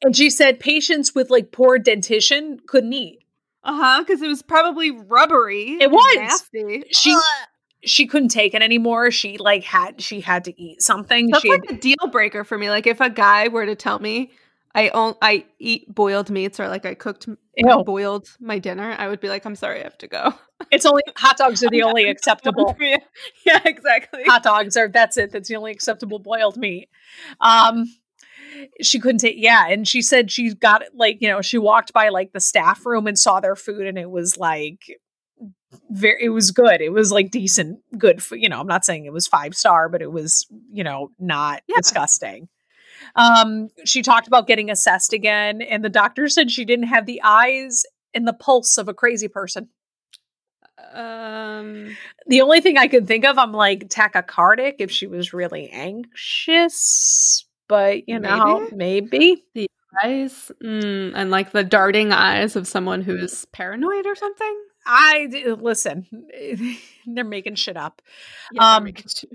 [0.03, 3.19] and she said patients with like poor dentition couldn't eat.
[3.65, 4.05] Uh huh.
[4.07, 5.77] Because it was probably rubbery.
[5.81, 6.17] It was.
[6.17, 6.85] nasty.
[6.93, 7.23] She- Ugh.
[7.83, 9.11] She couldn't take it anymore.
[9.11, 11.29] She like had she had to eat something.
[11.31, 12.69] That's she had- like a deal breaker for me.
[12.69, 14.31] Like if a guy were to tell me
[14.75, 19.09] I own I eat boiled meats or like I cooked I boiled my dinner, I
[19.09, 20.33] would be like, I'm sorry, I have to go.
[20.71, 22.77] it's only hot dogs are the only acceptable
[23.47, 24.23] yeah, exactly.
[24.25, 25.33] hot dogs are that's it.
[25.33, 26.89] That's the only acceptable boiled meat.
[27.41, 27.87] Um
[28.83, 32.09] she couldn't take yeah, and she said she got like, you know, she walked by
[32.09, 34.81] like the staff room and saw their food and it was like
[35.91, 36.81] very it was good.
[36.81, 39.89] It was like decent good for you know, I'm not saying it was five star,
[39.89, 41.77] but it was, you know, not Yeah.
[41.79, 42.49] disgusting.
[43.17, 47.21] Um she talked about getting assessed again and the doctor said she didn't have the
[47.25, 47.85] eyes
[48.15, 49.69] and the pulse of a crazy person.
[50.93, 55.69] Um The only thing I could think of, I'm like tachycardic if she was really
[55.71, 59.45] anxious, but you know, maybe.
[59.55, 59.69] The
[60.03, 64.63] eyes mm, and like the darting eyes of someone who's paranoid or something.
[64.87, 65.27] I
[65.61, 66.07] listen,
[67.07, 68.01] they're making shit up.
[68.53, 69.31] Yeah, Um, making shit-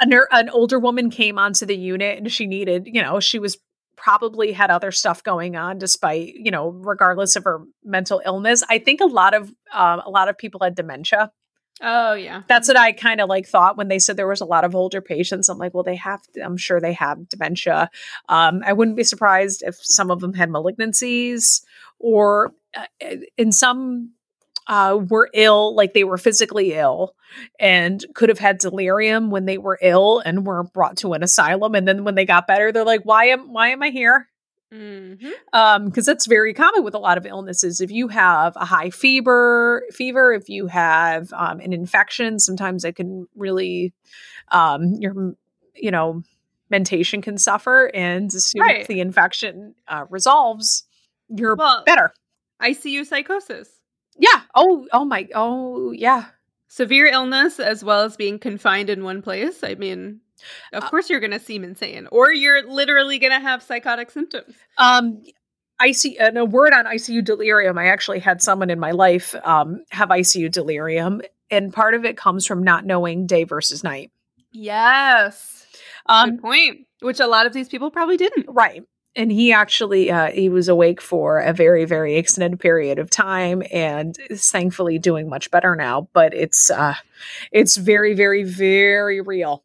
[0.00, 3.38] A ner- an older woman came onto the unit and she needed, you know, she
[3.38, 3.58] was
[3.96, 8.62] probably had other stuff going on despite, you know, regardless of her mental illness.
[8.68, 11.32] I think a lot of um, a lot of people had dementia.
[11.80, 12.42] Oh yeah.
[12.48, 14.74] That's what I kind of like thought when they said there was a lot of
[14.74, 15.48] older patients.
[15.48, 16.20] I'm like, well, they have.
[16.42, 17.90] I'm sure they have dementia.
[18.28, 21.62] Um, I wouldn't be surprised if some of them had malignancies,
[21.98, 24.12] or uh, in some
[24.68, 27.14] uh, were ill, like they were physically ill,
[27.58, 31.74] and could have had delirium when they were ill and were brought to an asylum.
[31.74, 34.28] And then when they got better, they're like, why am why am I here?
[34.70, 35.30] Mhm.
[35.54, 38.90] um because that's very common with a lot of illnesses if you have a high
[38.90, 43.94] fever fever if you have um, an infection sometimes it can really
[44.48, 45.34] um your
[45.74, 46.22] you know
[46.68, 50.84] mentation can suffer and as soon as the infection uh, resolves
[51.30, 52.12] you're Well- better
[52.60, 53.70] ICU psychosis.
[54.18, 56.26] Yeah oh oh my oh yeah
[56.70, 59.64] Severe illness as well as being confined in one place.
[59.64, 60.20] I mean,
[60.74, 64.10] of Uh, course you're going to seem insane or you're literally going to have psychotic
[64.10, 64.54] symptoms.
[64.76, 65.22] Um,
[65.82, 67.78] IC and a word on ICU delirium.
[67.78, 72.18] I actually had someone in my life um, have ICU delirium, and part of it
[72.18, 74.10] comes from not knowing day versus night.
[74.52, 75.66] Yes.
[76.04, 76.86] Um, Good point.
[77.00, 78.44] Which a lot of these people probably didn't.
[78.50, 78.82] right.
[79.18, 83.62] And he actually uh, he was awake for a very very extended period of time,
[83.72, 86.08] and is thankfully doing much better now.
[86.14, 86.94] But it's uh,
[87.52, 89.64] it's very very very real.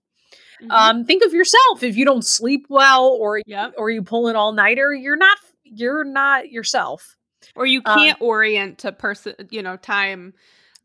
[0.61, 0.71] Mhm.
[0.71, 3.75] Um, think of yourself if you don't sleep well, or Yep.
[3.77, 7.15] or you pull an all nighter, you're not you're not yourself.
[7.55, 10.33] or you um, can't orient to person, you know, time.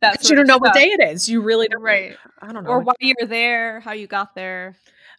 [0.00, 1.28] That you don't know what day it is.
[1.28, 1.82] You really don't.
[1.82, 2.16] Right.
[2.40, 2.70] I don't know.
[2.70, 4.76] Or why you're there, how you got there.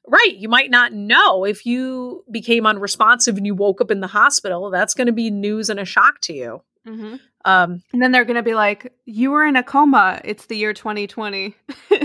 [0.09, 0.35] Right.
[0.35, 4.69] You might not know if you became unresponsive and you woke up in the hospital.
[4.71, 6.61] That's going to be news and a shock to you.
[6.85, 10.19] hmm Um, And then they're going to be like, you were in a coma.
[10.23, 11.55] It's the year 2020.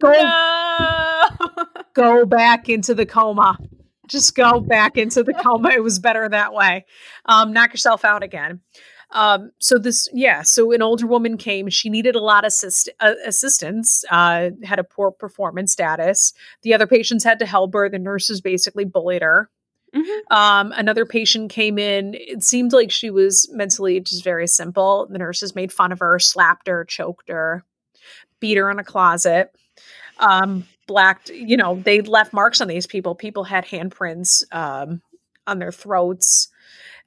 [0.00, 1.22] go no!
[1.94, 3.56] go back into the coma.
[4.06, 5.70] Just go back into the coma.
[5.70, 6.84] It was better that way.
[7.24, 8.60] Um, knock yourself out again.
[9.12, 11.68] Um, so this, yeah, so an older woman came.
[11.70, 14.04] She needed a lot of assist, uh, assistance.
[14.10, 16.32] Uh, had a poor performance status.
[16.62, 17.88] The other patients had to help her.
[17.88, 19.48] The nurses basically bullied her.
[19.94, 20.20] Mhm.
[20.30, 22.14] Um, another patient came in.
[22.14, 25.06] It seemed like she was mentally just very simple.
[25.08, 27.64] The nurses made fun of her, slapped her, choked her,
[28.40, 29.54] beat her in a closet.
[30.18, 33.14] Um, blacked, you know, they left marks on these people.
[33.14, 35.00] People had handprints um,
[35.46, 36.48] on their throats.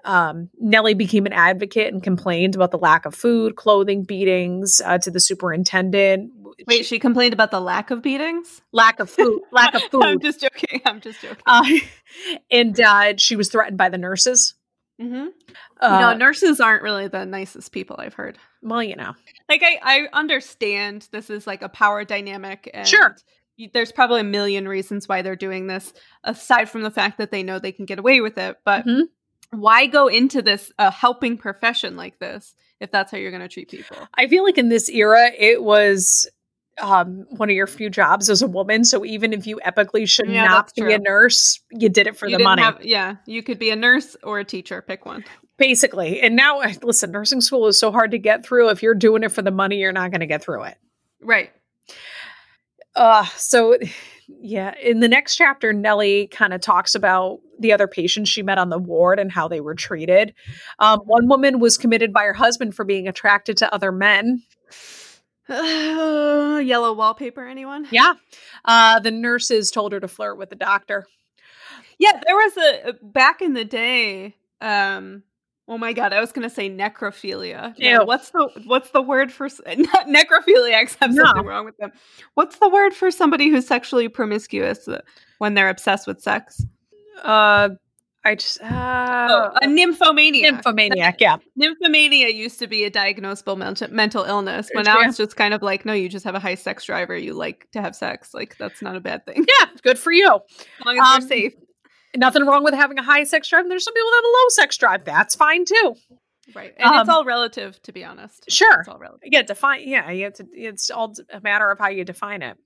[0.06, 4.98] Um, Nellie became an advocate and complained about the lack of food, clothing, beatings uh,
[5.00, 6.32] to the superintendent.
[6.68, 8.62] Wait, she complained about the lack of beatings.
[8.72, 10.04] lack of food, lack of food.
[10.04, 10.82] I'm just joking.
[10.86, 11.38] I'm just joking.
[11.46, 11.64] Uh,
[12.52, 14.56] and uh, she was threatened by the nurses.
[15.02, 15.28] Mm-hmm.
[15.80, 18.38] Uh, know, nurses aren't really the nicest people I've heard.
[18.62, 19.14] well, you know,
[19.48, 22.70] Like, I, I understand this is like a power dynamic.
[22.74, 23.16] And Sure.
[23.74, 27.44] There's probably a million reasons why they're doing this, aside from the fact that they
[27.44, 28.58] know they can get away with it.
[28.66, 29.04] But Mhm.
[29.52, 33.48] Why go into this a helping profession like this if that's how you're going to
[33.50, 33.98] treat people?
[34.16, 36.30] I feel like in this era, it was
[36.82, 38.86] um, one of your few jobs as a woman.
[38.86, 40.94] So even if you epically should Yeah, not be true.
[40.94, 43.76] a nurse, you did it for You the money, have- yeah, you could be a
[43.76, 44.82] nurse or a teacher.
[44.82, 45.26] Pick one.
[45.58, 46.22] basically.
[46.22, 48.70] And now, listen, nursing school is so hard to get through.
[48.70, 50.78] If you're doing it for the money, you're not going to get through it.
[51.22, 51.52] Right.
[53.00, 53.78] Uh, so
[54.42, 58.58] yeah, in the next chapter, Nellie kind of talks about the other patients she met
[58.58, 60.34] on the ward and how they were treated.
[60.80, 64.44] Um, one woman was committed by her husband for being attracted to other men.
[65.50, 67.88] yellow wallpaper, anyone?
[67.90, 68.16] Yeah.
[68.66, 71.08] Uh, the nurses told her to flirt with the doctor.
[71.98, 74.36] Yeah, there was a back in the day.
[74.60, 75.24] Um,
[75.70, 77.74] oh my god, I was gonna say necrophilia.
[77.78, 80.98] Yeah, what's the what's the word for not necrophiliacs?
[81.00, 81.24] Have No.
[81.24, 81.92] something wrong with them.
[82.34, 85.02] What's the word for somebody who's sexually promiscuous uh,
[85.38, 86.66] when they're obsessed with sex?
[87.24, 87.70] Uh,
[88.26, 88.68] I just, uh,
[89.32, 90.52] oh, a nymphomaniac.
[90.56, 91.22] nymphomaniac.
[91.22, 91.38] Yeah.
[91.58, 95.08] Nymphomania used to be a diagnosable mental mental illness, but now Yeah.
[95.08, 97.34] it's just kind of like, no, you just have a high sex drive or you
[97.34, 98.34] like to have sex.
[98.34, 99.46] Like that's not a bad thing.
[99.62, 99.68] Yeah.
[99.84, 100.28] Good for you.
[100.28, 101.54] As long as Um, you're safe.
[102.16, 103.62] Nothing wrong with having a high sex drive.
[103.62, 105.06] And there's some people that have a low sex drive.
[105.06, 105.96] That's fine too.
[106.56, 106.74] Right.
[106.78, 108.46] And it's um, all relative, to be honest.
[108.50, 108.80] Sure.
[108.80, 109.30] It's all relative.
[109.32, 109.44] Yeah.
[109.44, 109.88] Define.
[109.88, 110.10] Yeah.
[110.10, 112.58] You have to, it's all a matter of how you define it.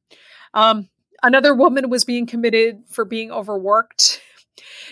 [0.53, 0.89] Um,
[1.21, 4.21] another woman was being committed for being overworked.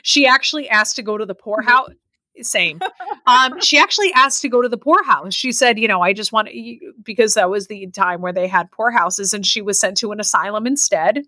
[0.03, 1.89] She actually asked to go to the poorhouse.
[2.41, 2.79] Same.
[3.27, 5.33] Um, she actually asked to go to the poorhouse.
[5.33, 8.47] She said, you know, I just want to, because that was the time where they
[8.47, 11.23] had poorhouses, and she was sent to an asylum instead.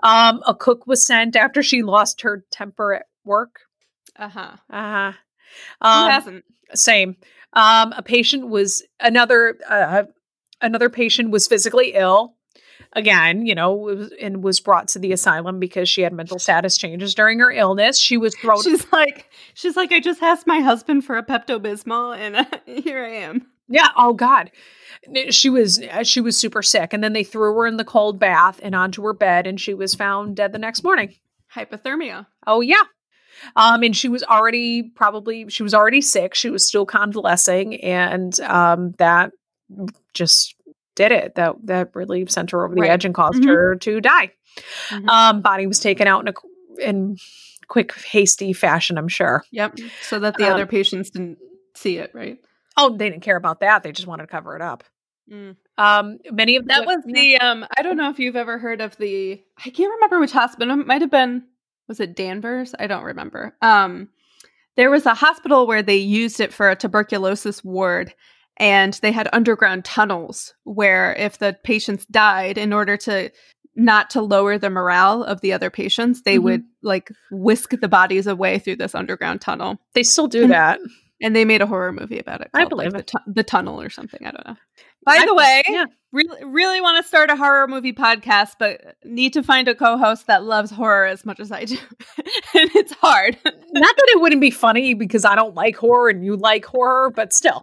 [0.00, 3.60] Um, a cook was sent after she lost her temper at work.
[4.16, 4.56] Uh-huh.
[4.70, 5.12] Uh-huh.
[5.82, 6.44] Who Um, hasn't?
[6.74, 7.16] same.
[7.52, 10.04] Um, a patient was another uh,
[10.60, 12.34] another patient was physically ill.
[12.94, 17.14] Again, you know, and was brought to the asylum because she had mental status changes
[17.14, 18.00] during her illness.
[18.00, 18.60] She was thrown.
[18.62, 22.44] She's like, she's like, I just asked my husband for a Pepto Bismol, and uh,
[22.66, 23.46] here I am.
[23.68, 23.88] yeah.
[23.96, 24.50] Oh God.
[25.30, 28.60] She was she was super sick, and then they threw her in the cold bath
[28.62, 31.14] and onto her bed, and she was found dead the next morning.
[31.54, 32.26] Hypothermia.
[32.46, 32.82] Oh yeah.
[33.56, 36.34] Um, and she was already probably she was already sick.
[36.34, 39.32] She was still convalescing, and um, that
[40.14, 40.54] just
[40.96, 41.34] did it.
[41.36, 42.90] That that really sent her over the Right.
[42.90, 43.48] edge and caused Mhm.
[43.48, 44.32] her to die.
[44.90, 45.08] Mhm.
[45.08, 47.16] Um, body was taken out in a in
[47.68, 48.98] quick, hasty fashion.
[48.98, 49.44] I'm sure.
[49.52, 49.78] Yep.
[50.02, 51.38] So that the Um, other patients didn't
[51.76, 52.38] see it, right?
[52.76, 53.82] Oh, they didn't care about that.
[53.82, 54.84] They just wanted to cover it up.
[55.30, 55.56] Mm.
[55.78, 58.96] Um, many of That was the um I don't know if you've ever heard of
[58.96, 60.78] the I can't remember which hospital.
[60.80, 61.44] It might have been
[61.88, 62.74] was it Danvers?
[62.78, 63.54] I don't remember.
[63.62, 64.08] Um
[64.76, 68.12] there was a hospital where they used it for a tuberculosis ward
[68.56, 73.30] and they had underground tunnels where if the patients died in order to
[73.76, 76.42] not to lower the morale of the other patients, they Mhm.
[76.42, 79.78] would like whisk the bodies away through this underground tunnel.
[79.94, 80.80] they still do And- that.
[81.22, 82.50] And they made a horror movie about it.
[82.54, 83.06] I believe like, it.
[83.06, 84.20] the, tu- the tunnel or something.
[84.26, 84.56] I don't know.
[85.04, 85.84] By I- the way, yeah.
[86.12, 90.26] Really, really want to start a horror movie podcast, but need to find a co-host
[90.26, 91.76] that loves horror as much as I do,
[92.54, 93.36] and it's hard.
[93.44, 97.10] Not that it wouldn't be funny because I don't like horror and you like horror,
[97.10, 97.62] but still.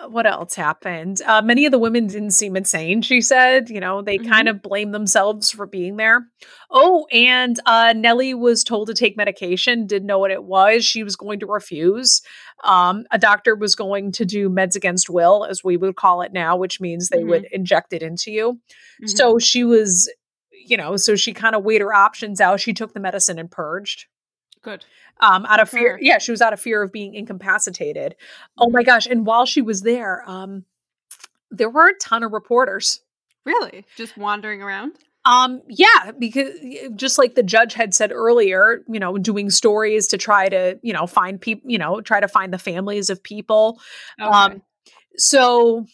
[0.00, 1.22] Uh, What else happened?
[1.24, 3.70] Uh, many of the women didn't seem insane, she said.
[3.70, 4.28] You know, they Mhm.
[4.28, 6.26] kind of blame themselves for being there.
[6.70, 10.84] Oh, and uh, Nellie was told to take medication, didn't know what it was.
[10.84, 12.20] She was going to refuse.
[12.64, 16.32] Um, a doctor was going to do meds against will, as we would call it
[16.32, 17.28] now, which means they Mhm.
[17.28, 18.52] would inject it into you.
[18.52, 19.06] Mm-hmm.
[19.08, 20.12] So she was,
[20.50, 22.60] you know, so she kind of weighed her options out.
[22.60, 24.06] She took the medicine and purged
[24.62, 24.84] good.
[25.20, 25.98] um out of fear her.
[26.00, 28.16] yeah she was out of fear of being incapacitated
[28.56, 30.64] oh my gosh and while she was there um
[31.50, 33.00] there were a ton of reporters
[33.44, 34.92] Really, just wandering around.
[35.26, 36.50] Um, yeah, because
[36.96, 40.92] just like the judge had said earlier, you know, doing stories to try to, you
[40.92, 43.80] know, find people, you know, try to find the families of people.
[44.20, 44.30] Okay.
[44.30, 44.62] Um,
[45.16, 45.86] so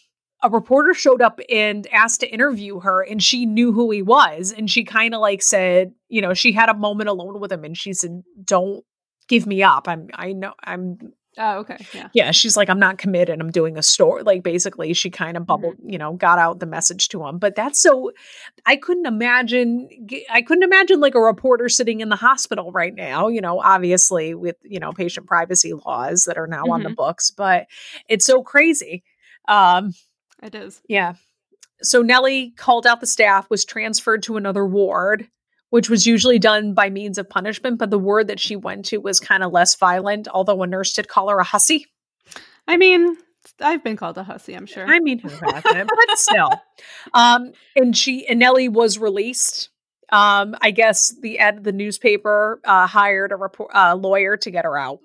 [0.43, 4.53] a reporter showed up and asked to interview her, and she knew who he was.
[4.55, 7.63] And she kind of like said, you know, she had a moment alone with him
[7.63, 8.83] and she said, Don't
[9.27, 9.87] give me up.
[9.87, 10.97] I'm, I know, I'm,
[11.37, 11.77] oh, okay.
[11.93, 12.09] Yeah.
[12.13, 13.39] yeah, she's like, I'm not committed.
[13.39, 14.23] I'm doing a story.
[14.23, 17.37] Like, basically, she kind of bubbled, you know, got out the message to him.
[17.37, 18.11] But that's so,
[18.65, 19.87] I couldn't imagine,
[20.29, 24.33] i couldn't imagine like a reporter sitting in the hospital right now, you know, obviously
[24.33, 27.67] with, you know, patient privacy laws that are now on the books, but
[28.09, 29.03] it's so crazy.
[29.47, 29.93] Um,
[30.41, 30.81] It is.
[30.87, 31.13] yeah.
[31.83, 35.27] So Nellie called out the staff, was transferred to another ward,
[35.71, 38.97] which was usually done by means of punishment, but the ward that she went to
[38.97, 41.87] was kind of less violent, although a nurse did call her a hussy.
[42.67, 43.17] I mean,
[43.59, 44.85] I've been called a hussy, I'm sure.
[44.87, 45.89] I mean, who hasn't?
[45.89, 46.51] but still.
[47.13, 49.69] Um, and she and Nellie was released.
[50.11, 54.65] Um, I guess the ed the newspaper uh, hired a report, uh, lawyer to get
[54.65, 54.99] her out.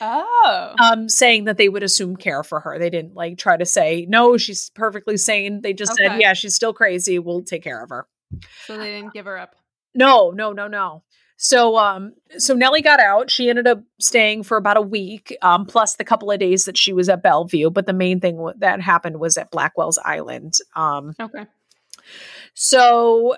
[0.00, 0.74] Oh.
[0.82, 2.78] Um, saying that they would assume care for her.
[2.78, 5.60] They didn't like try to say no, she's perfectly sane.
[5.62, 7.18] They just said, yeah, she's still crazy.
[7.18, 8.06] We'll take care of her.
[8.66, 9.54] so they didn't give her up.
[9.94, 11.02] No, no, no, no.
[11.40, 13.30] So um so Nellie got out.
[13.30, 16.76] She ended up staying for about a week, um, plus the couple of days that
[16.76, 17.70] she was at Bellevue.
[17.70, 20.54] But the main thing w- that happened was at Blackwell's Island.
[20.74, 21.46] Um, Okay.
[22.54, 23.36] so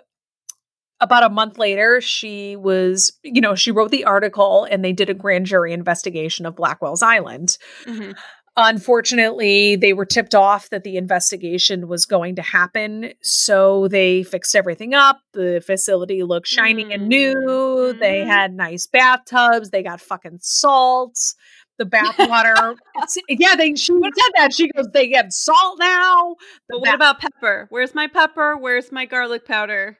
[1.00, 5.08] about a month later, she was, you know, she wrote the article and they did
[5.10, 7.56] a grand jury investigation of Blackwell's Island.
[7.84, 8.14] Mhm.
[8.56, 13.12] Unfortunately, they were tipped off that the investigation was going to happen.
[13.22, 15.20] So they fixed everything up.
[15.32, 17.92] The facility looked shiny and new.
[17.98, 18.26] They Mhm.
[18.26, 19.70] had nice bathtubs.
[19.70, 21.16] They got fucking salt.
[21.78, 22.74] The bathwater.
[23.28, 24.52] yeah, they she said that.
[24.52, 26.36] She goes, they get salt now.
[26.68, 27.66] The But what bath- about pepper?
[27.70, 28.56] Where's my pepper?
[28.56, 29.98] Where's my garlic powder?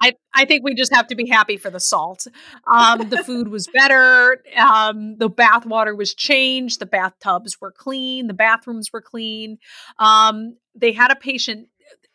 [0.00, 2.26] I, I think we just have to be happy for the salt.
[2.66, 4.42] Um, the food was better.
[4.56, 6.80] Um, the bath water was changed.
[6.80, 8.26] The bathtubs were clean.
[8.26, 9.58] The bathrooms were clean.
[9.98, 11.68] Um, they had a patient.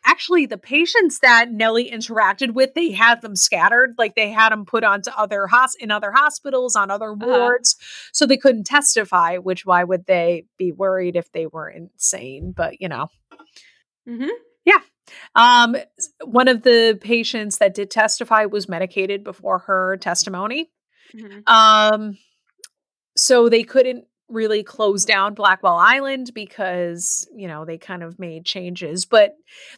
[0.06, 3.94] Actually, the patients that Nellie interacted with, they had them scattered.
[3.96, 7.76] Like they had them put onto other hos- in other hospitals, on other wards,
[8.12, 9.38] so they couldn't testify.
[9.38, 12.52] Which why would they be worried if they were insane?
[12.54, 13.08] But you know,
[14.08, 14.28] Mm-hmm.
[15.34, 15.76] Um,
[16.22, 20.70] one of the patients that did testify was medicated before her testimony.
[21.14, 21.40] Mm-hmm.
[21.46, 22.18] Um,
[23.16, 28.44] so they couldn't really close down Blackwell Island because, you know, they kind of made
[28.44, 29.04] changes.
[29.04, 29.34] But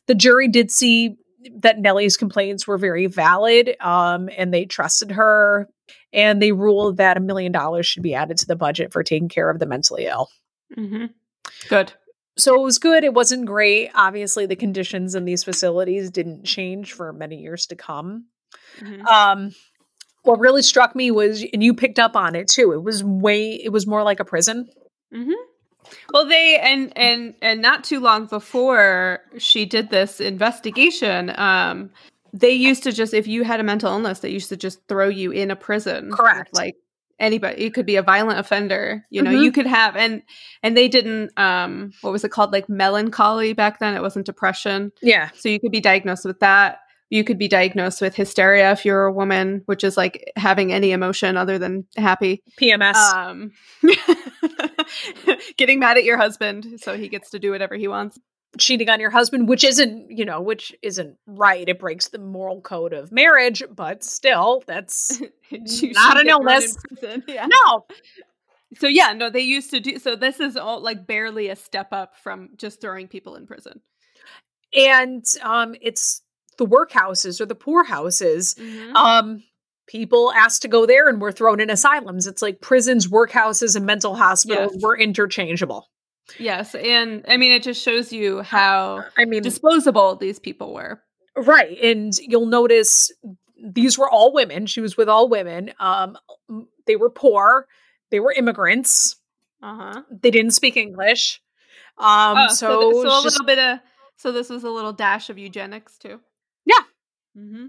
[0.06, 1.16] the jury did see
[1.58, 5.68] that Nellie's complaints were very valid um, and they trusted her.
[6.12, 9.28] And they ruled that a million dollars should be added to the budget for taking
[9.28, 10.30] care of the mentally ill.
[10.76, 11.06] Mm-hmm.
[11.68, 11.92] Good.
[12.38, 13.02] So it was good.
[13.04, 13.90] It wasn't great.
[13.94, 18.26] Obviously, the conditions in these facilities didn't change for many years to come.
[18.78, 19.06] Mhm.
[19.06, 19.54] Um,
[20.22, 22.72] what really struck me was, and you picked up on it too.
[22.72, 23.52] It was way.
[23.54, 24.68] It was more like a prison.
[25.14, 25.32] Mm-hmm.
[26.12, 31.90] Well, they and and and not too long before she did this investigation, um,
[32.32, 35.08] they used to just if you had a mental illness, they used to just throw
[35.08, 36.10] you in a prison.
[36.10, 36.54] Correct.
[36.54, 36.74] Like
[37.18, 39.04] anybody, it could be a violent offender.
[39.10, 39.42] You know, Mhm.
[39.44, 40.22] you could have and
[40.62, 41.30] and they didn't.
[41.38, 42.52] Um, what was it called?
[42.52, 43.94] Like melancholy back then.
[43.94, 44.92] It wasn't depression.
[45.02, 45.30] Yeah.
[45.34, 46.80] So you could be diagnosed with that.
[47.08, 50.90] You could be diagnosed with hysteria if you're a woman, which is like having any
[50.90, 52.42] emotion other than happy.
[52.60, 52.96] PMS.
[52.96, 53.52] Um,
[55.56, 58.18] getting mad at your husband so he gets to do whatever he wants.
[58.58, 61.68] Cheating on your husband, which isn't, you know, which isn't right.
[61.68, 66.28] It breaks the moral code of marriage, but still, that's Not an get thrown in
[66.28, 66.76] illness.
[67.28, 67.46] Yeah.
[67.46, 67.86] no.
[68.78, 69.98] So yeah, no, they used to do.
[69.98, 73.80] So this is all like barely a step up from just throwing people in prison.
[74.74, 76.22] And um, it's
[76.58, 78.54] the workhouses or the poorhouses.
[78.56, 78.96] Mm-hmm.
[78.96, 79.42] Um,
[79.86, 82.26] people asked to go there and were thrown in asylums.
[82.26, 84.82] It's like prisons, workhouses, and mental hospitals Yes.
[84.82, 85.88] were interchangeable.
[86.38, 91.00] Yes, and I mean it just shows you how I mean, disposable these people were.
[91.36, 91.78] Right.
[91.82, 93.12] And you'll notice
[93.62, 94.66] these were all women.
[94.66, 95.72] She was with all women.
[95.78, 96.16] Um,
[96.86, 97.66] they were poor.
[98.10, 99.16] They were immigrants.
[99.62, 100.02] Uh huh.
[100.10, 101.40] They didn't speak English.
[101.98, 103.78] Um, oh, so, so, th- so a little bit of
[104.16, 106.20] so this was a little dash of eugenics too.
[106.64, 106.74] Yeah.
[107.36, 107.66] Mm-hmm.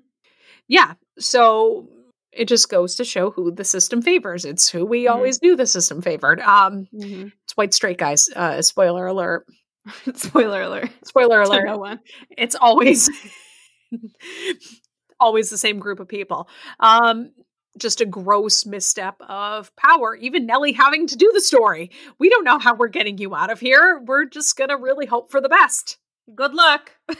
[0.67, 0.93] yeah.
[1.19, 1.89] So
[2.37, 4.45] it just goes to show who the system favors.
[4.45, 5.11] It's who we Mhm.
[5.11, 6.39] always knew the system favored.
[6.41, 7.27] Um, Mm-hmm.
[7.43, 8.29] it's white straight guys.
[8.35, 9.45] Uh, spoiler alert.
[10.15, 10.89] Spoiler alert.
[11.05, 11.65] Spoiler alert.
[11.65, 11.99] no one.
[12.37, 13.09] it's always
[15.19, 16.47] always the same group of people
[16.79, 17.31] um
[17.77, 22.43] just a gross misstep of power even nellie having to do the story we don't
[22.43, 25.49] know how we're getting you out of here we're just gonna really hope for the
[25.49, 25.97] best
[26.35, 26.91] Good luck.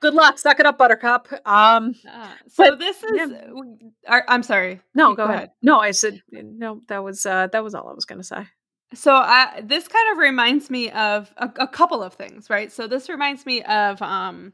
[0.00, 0.38] Good luck.
[0.38, 1.28] Suck it up, Buttercup.
[1.46, 3.30] Um, Uh, so But- this is.
[4.08, 4.20] yeah.
[4.28, 4.80] I'm sorry.
[4.94, 5.50] no, You- go, ahead.
[5.62, 6.82] No, I said no.
[6.88, 8.46] That was uh, that was all I was going to say.
[8.94, 12.70] So I, this kind of reminds me of a, a couple of things, right?
[12.70, 14.52] So this reminds me of um,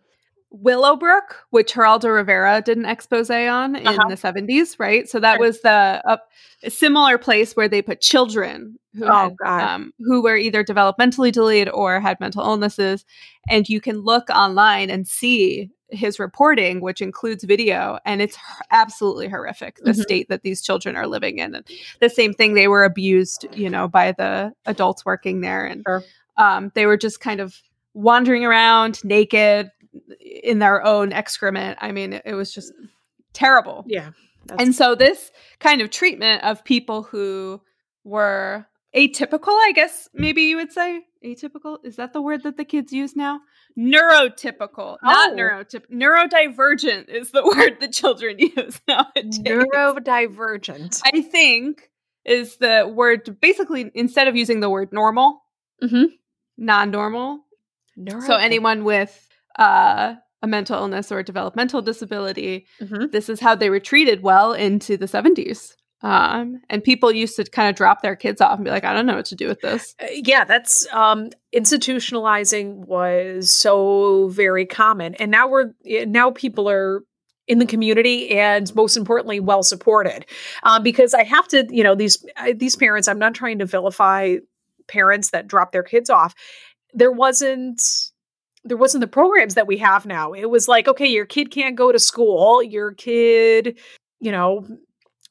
[0.53, 4.09] Willowbrook, which Geraldo Rivera did an expose on in Uh-huh.
[4.09, 5.09] the 70s, right?
[5.09, 6.17] So that was the uh,
[6.63, 11.33] a similar place where they put children who Oh, had, um, who were either developmentally
[11.33, 13.05] delayed or had mental illnesses,
[13.49, 18.37] and you can look online and see his reporting, which includes video, and it's
[18.71, 20.03] absolutely horrific the Mhm.
[20.03, 21.55] state that these children are living in.
[21.55, 21.67] And
[22.01, 26.03] the same thing, they were abused, you know, by the adults working there, and Sure.
[26.37, 27.57] um, they were just kind of
[27.95, 29.71] wandering around naked
[30.21, 31.79] in their own excrement.
[31.81, 32.73] I mean, it, it was just
[33.33, 33.85] terrible.
[33.87, 34.11] Yeah.
[34.59, 35.31] And so this
[35.61, 37.61] kind of treatment of people who
[38.05, 38.67] were
[38.97, 41.79] atypical, I guess maybe you would say atypical.
[41.85, 43.41] Is that the word that the kids use now?
[43.79, 45.35] Neurotypical, not Oh.
[45.37, 45.85] neurotyp.
[45.91, 49.39] Neurodivergent is the word the children use nowadays.
[49.39, 51.01] neurodivergent.
[51.05, 51.89] I think
[52.25, 55.43] is the word basically instead of using the word normal,
[55.83, 56.07] Mhm.
[56.59, 57.41] non-normal.
[58.27, 59.29] So anyone with
[59.59, 63.13] uh, a mental illness or a developmental disability Mhm.
[63.13, 65.75] this is how they were treated well into the 70s.
[66.05, 68.93] Um, and people used to kind of drop their kids off and be like, I
[68.93, 69.95] don't know what to do with this.
[70.03, 75.15] Uh, yeah, that's um institutionalizing was so very common.
[75.17, 77.03] And now we're eh, now people are
[77.49, 80.27] in the community and most importantly well supported.
[80.65, 82.17] Um because I have to, you know, these
[82.57, 84.37] these parents, I'm not trying to vilify
[84.89, 86.35] parents that drop their kids off.
[86.93, 87.81] There wasn't
[88.65, 90.33] there wasn't the programs that we have now.
[90.33, 92.63] It was like, okay, your kid can't go to school.
[92.63, 93.79] Your kid,
[94.21, 94.67] you know,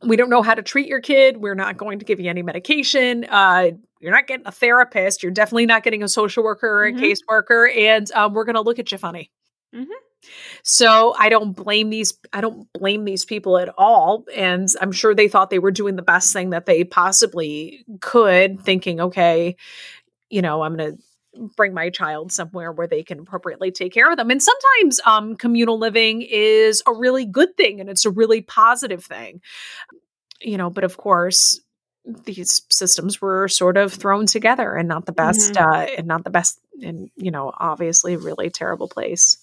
[0.04, 1.38] we don't know how to treat your kid.
[1.38, 3.26] We're not going to give you any medication.
[3.30, 3.72] Uh,
[4.02, 5.22] you're not getting a therapist.
[5.24, 7.00] You're definitely not getting a social worker or a Mhm.
[7.00, 9.32] caseworker, and um, we're going to look at you funny.
[9.74, 9.86] Mhm.
[10.64, 12.18] So I don't blame these.
[12.34, 15.96] I don't blame these people at all, and I'm sure they thought they were doing
[15.96, 19.56] the best thing that they possibly could, thinking, okay,
[20.30, 21.04] you know, I'm going to
[21.56, 24.30] bring my child somewhere where they can appropriately take care of them.
[24.30, 29.04] And sometimes um, communal living is a really good thing and it's a really positive
[29.04, 29.42] thing.
[30.42, 31.60] You know, but of course,
[32.26, 36.32] these systems were sort of thrown together and not the best uh and not the
[36.32, 39.38] best and you know obviously really terrible place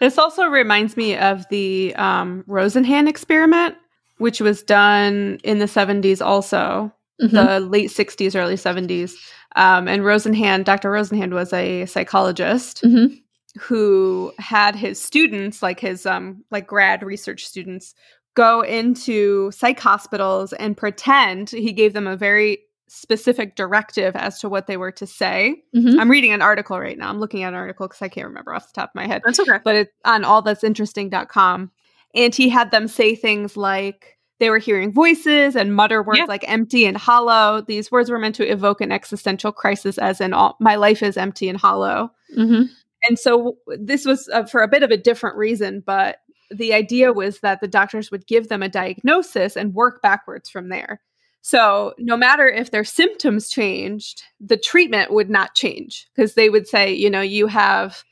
[0.00, 3.76] This also reminds me of the um, Rosenhan experiment,
[4.18, 9.14] which was done in the 70s also, the late 60s, early 70s.
[9.56, 10.90] Um, and Rosenhan, Dr.
[10.90, 13.18] Rosenhan was a psychologist Mhm.
[13.58, 17.94] who had his students, like his um, like grad research students,
[18.34, 22.58] go into psych hospitals and pretend he gave them a very
[22.88, 25.56] specific directive as to what they were to say.
[25.74, 25.98] Mhm.
[25.98, 27.08] I'm reading an article right now.
[27.08, 29.22] I'm looking at an article because I can't remember off the top of my head
[29.24, 31.70] that's okay but it's on allthat'sinteresting.com.
[32.14, 36.44] And he had them say things like they were hearing voices and mutter words like
[36.46, 37.62] empty and hollow.
[37.62, 41.16] These words were meant to evoke an existential crisis, as in, all, my life is
[41.16, 42.12] empty and hollow.
[42.36, 42.64] mm-hmm.
[43.08, 46.18] And so this was uh, for a bit of a different reason, but
[46.50, 50.70] the idea was that the doctors would give them a diagnosis and work backwards from
[50.70, 51.00] there.
[51.42, 56.66] So no matter if their symptoms changed, the treatment would not change because they would
[56.66, 58.02] say, you know, you have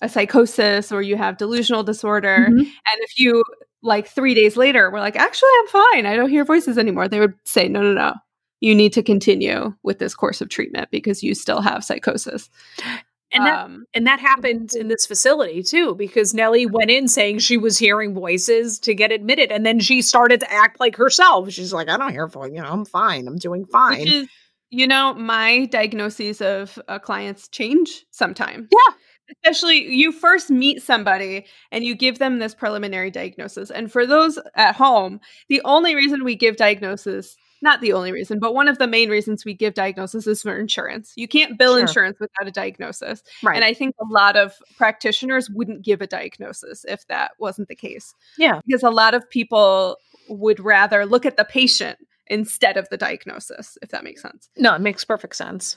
[0.00, 2.46] a psychosis or you have delusional disorder.
[2.48, 2.60] Mhm.
[2.60, 3.42] And if you
[3.82, 6.06] like three days later were like, actually, I'm fine.
[6.06, 7.08] I don't hear voices anymore.
[7.08, 8.14] They would say, no, no, no.
[8.60, 12.50] You need to continue with this course of treatment because you still have psychosis.
[13.32, 17.38] and that Um, and that happened in this facility too because Nellie went in saying
[17.38, 21.50] she was hearing voices to get admitted and then she started to act like herself
[21.50, 24.28] she's like I don't hear voice you know I'm fine I'm doing fine is,
[24.70, 28.68] you know, my diagnoses of uh, clients change sometimes.
[28.70, 28.94] Yeah.
[29.30, 33.70] Especially you first meet somebody and you give them this preliminary diagnosis.
[33.70, 38.38] And for those at home, the only reason we give diagnosis, not the only reason,
[38.38, 41.12] but one of the main reasons we give diagnosis is for insurance.
[41.16, 41.80] You can't bill Sure.
[41.80, 43.22] insurance without a diagnosis.
[43.42, 47.68] right And I think a lot of practitioners wouldn't give a diagnosis if that wasn't
[47.68, 48.14] the case.
[48.38, 49.96] yeah Because a lot of people
[50.28, 54.48] would rather look at the patient instead of the diagnosis, if that makes sense.
[54.56, 55.76] no it makes perfect sense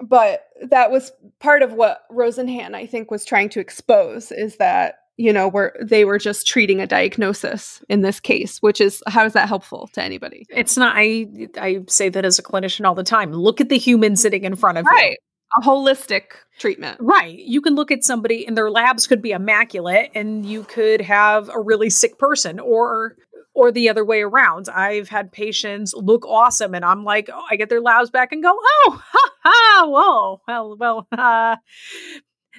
[0.00, 4.96] But that was part of what Rosenhan, I think, was trying to expose is that,
[5.16, 9.24] you know, where they were just treating a diagnosis in this case, which is how
[9.26, 10.46] is that helpful to anybody?
[10.50, 11.26] it's not I
[11.58, 14.56] I say that as a clinician all the time look at the human sitting in
[14.56, 15.18] front of you Right.
[15.58, 16.22] A holistic
[16.60, 16.98] treatment.
[17.00, 17.36] Right.
[17.36, 21.48] You can look at somebody and their labs could be immaculate and you could have
[21.48, 23.16] a really sick person or
[23.54, 24.68] or the other way around.
[24.68, 28.42] I've had patients look awesome and I'm like, oh, I get their labs back and
[28.42, 31.56] go, oh, ha ha, whoa, well, well, uh,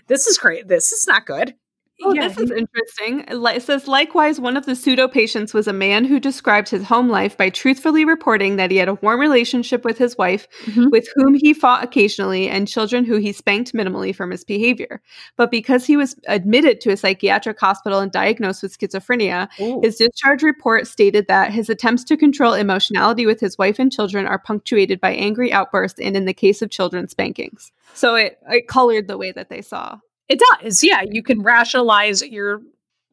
[0.07, 0.67] this is great.
[0.67, 1.55] This is not good.
[2.03, 3.25] Oh, Yeah, this is interesting.
[3.27, 7.09] It says, likewise, one of the pseudo patients was a man who described his home
[7.09, 10.91] life by truthfully reporting that he had a warm relationship with his wife, Mhm.
[10.91, 15.01] with whom he fought occasionally, and children who he spanked minimally for misbehavior.
[15.37, 19.81] But because he was admitted to a psychiatric hospital and diagnosed with schizophrenia, Ooh.
[19.83, 24.25] his discharge report stated that his attempts to control emotionality with his wife and children
[24.25, 27.71] are punctuated by angry outbursts and, in the case of children, spankings.
[27.93, 29.97] So it, it colored the way that they saw.
[30.31, 30.81] It does.
[30.81, 32.61] Yeah, you can rationalize your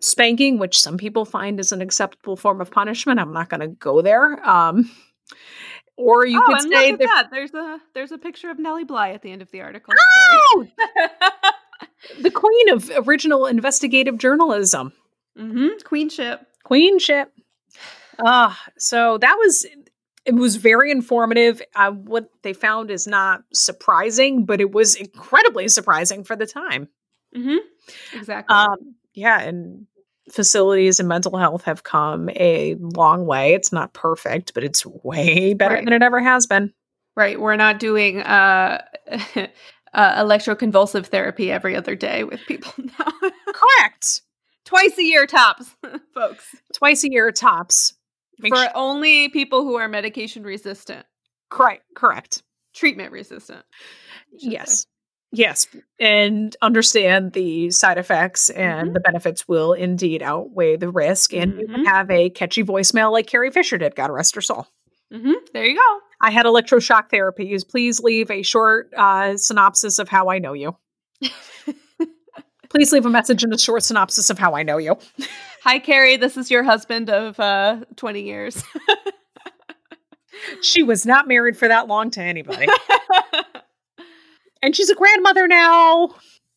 [0.00, 3.18] spanking, which some people find is an acceptable form of punishment.
[3.18, 4.48] I'm not going to go there.
[4.48, 4.88] Um,
[5.96, 7.28] or you oh, could and say look at that.
[7.32, 9.94] There's a there's a picture of Nellie Bly at the end of the article.
[9.98, 10.66] Oh!
[12.20, 14.92] the queen of original investigative journalism,
[15.36, 15.84] mm-hmm.
[15.84, 16.46] Queenship.
[16.62, 17.32] queenship.
[18.24, 19.66] Ah, so that was
[20.24, 21.60] it was very informative.
[21.74, 26.88] Uh, what they found is not surprising, but it was incredibly surprising for the time.
[27.38, 28.18] Mm-hmm.
[28.18, 28.54] Exactly.
[28.54, 29.86] Um, yeah, and
[30.30, 33.54] facilities and mental health have come a long way.
[33.54, 35.84] It's not perfect, but it's way better Right.
[35.84, 36.72] than it ever has been.
[37.16, 37.40] right.
[37.40, 38.82] We're not doing uh,
[39.94, 43.30] uh, electroconvulsive therapy every other day with people now.
[43.52, 44.20] Correct.
[44.64, 45.74] Twice a year tops,
[46.14, 46.54] folks.
[46.74, 47.94] Twice a year tops.
[48.38, 51.06] Make For su- only people who are medication resistant,
[51.50, 51.84] correct.
[51.96, 52.42] Correct.
[52.74, 53.64] treatment resistant.
[54.38, 54.82] Yes.
[54.82, 54.84] say.
[55.30, 55.66] Yes.
[56.00, 58.94] And understand the side effects and Mhm.
[58.94, 61.34] the benefits will indeed outweigh the risk.
[61.34, 63.94] And you can have a catchy voicemail like Carrie Fisher did.
[63.94, 64.66] God rest her soul.
[65.12, 65.34] Mhm.
[65.52, 66.00] There you go.
[66.20, 67.56] I had electroshock therapy.
[67.68, 70.76] Please leave a short uh, synopsis of how I know you.
[72.70, 74.96] please leave a message in a short synopsis of how I know you.
[75.64, 76.16] Hi, Carrie.
[76.16, 78.62] This is your husband of uh, 20 years.
[80.62, 82.66] She was not married for that long to anybody.
[84.68, 86.10] and she's a grandmother now.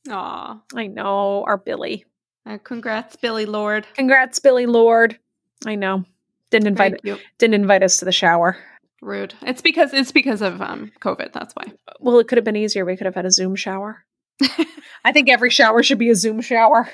[0.09, 0.62] Aw.
[0.76, 2.03] I know, our Billie.
[2.45, 3.88] Uh, congrats, Billie Lourd.
[3.95, 5.18] Congrats, Billie Lourd.
[5.66, 6.03] I know.
[6.49, 7.01] Didn't invite
[7.38, 8.57] didn't invite us to the shower.
[9.01, 9.34] Rude.
[9.43, 11.32] It's because it's because of um COVID.
[11.32, 11.72] That's why.
[12.01, 12.84] Well, it could have been easier.
[12.84, 14.03] We could have had a Zoom shower.
[15.05, 16.89] I think every shower should be a Zoom shower.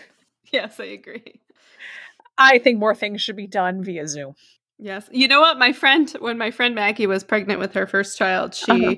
[0.54, 1.42] yes, I agree.
[2.38, 4.36] I think more things should be done via Zoom.
[4.78, 5.10] Yes.
[5.12, 5.58] You know what?
[5.58, 8.96] My friend, when my friend Maggie was pregnant with her first child, she Uh-huh.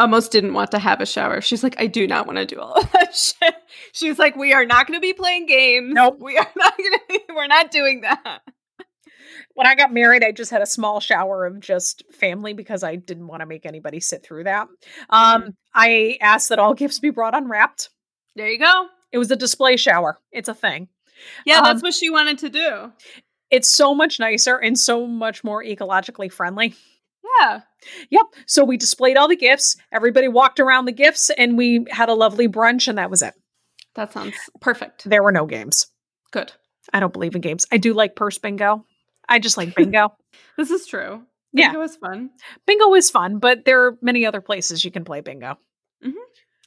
[0.00, 1.40] Almost didn't want to have a shower.
[1.40, 3.54] She's like, I do not want to do all of that shit.
[3.92, 5.92] She's like, we are not going to be playing games.
[5.94, 6.18] Nope.
[6.20, 7.00] We are not going to.
[7.08, 8.40] Be, We're not doing that.
[9.54, 12.96] When I got married, I just had a small shower of just family because I
[12.96, 14.68] didn't want to make anybody sit through that.
[15.10, 17.90] Um, I asked that all gifts be brought unwrapped.
[18.36, 18.86] There you go.
[19.12, 20.18] It was a display shower.
[20.32, 20.88] It's a thing.
[21.44, 22.92] Yeah, that's Um, what she wanted to do.
[23.50, 26.74] It's so much nicer and so much more ecologically friendly.
[27.40, 27.60] Yeah.
[28.10, 28.26] Yep.
[28.46, 29.76] So we displayed all the gifts.
[29.92, 33.34] Everybody walked around the gifts and we had a lovely brunch and that was it.
[33.94, 35.08] That sounds perfect.
[35.08, 35.86] There were no games.
[36.30, 36.52] Good.
[36.92, 37.66] I don't believe in games.
[37.72, 38.84] I do like purse bingo.
[39.28, 40.14] I just like bingo.
[40.56, 41.22] This is true.
[41.52, 41.72] Yeah.
[41.72, 42.30] It was fun.
[42.66, 45.58] bingo is fun, but there are many other places you can play bingo.
[46.04, 46.18] Mm-hmm.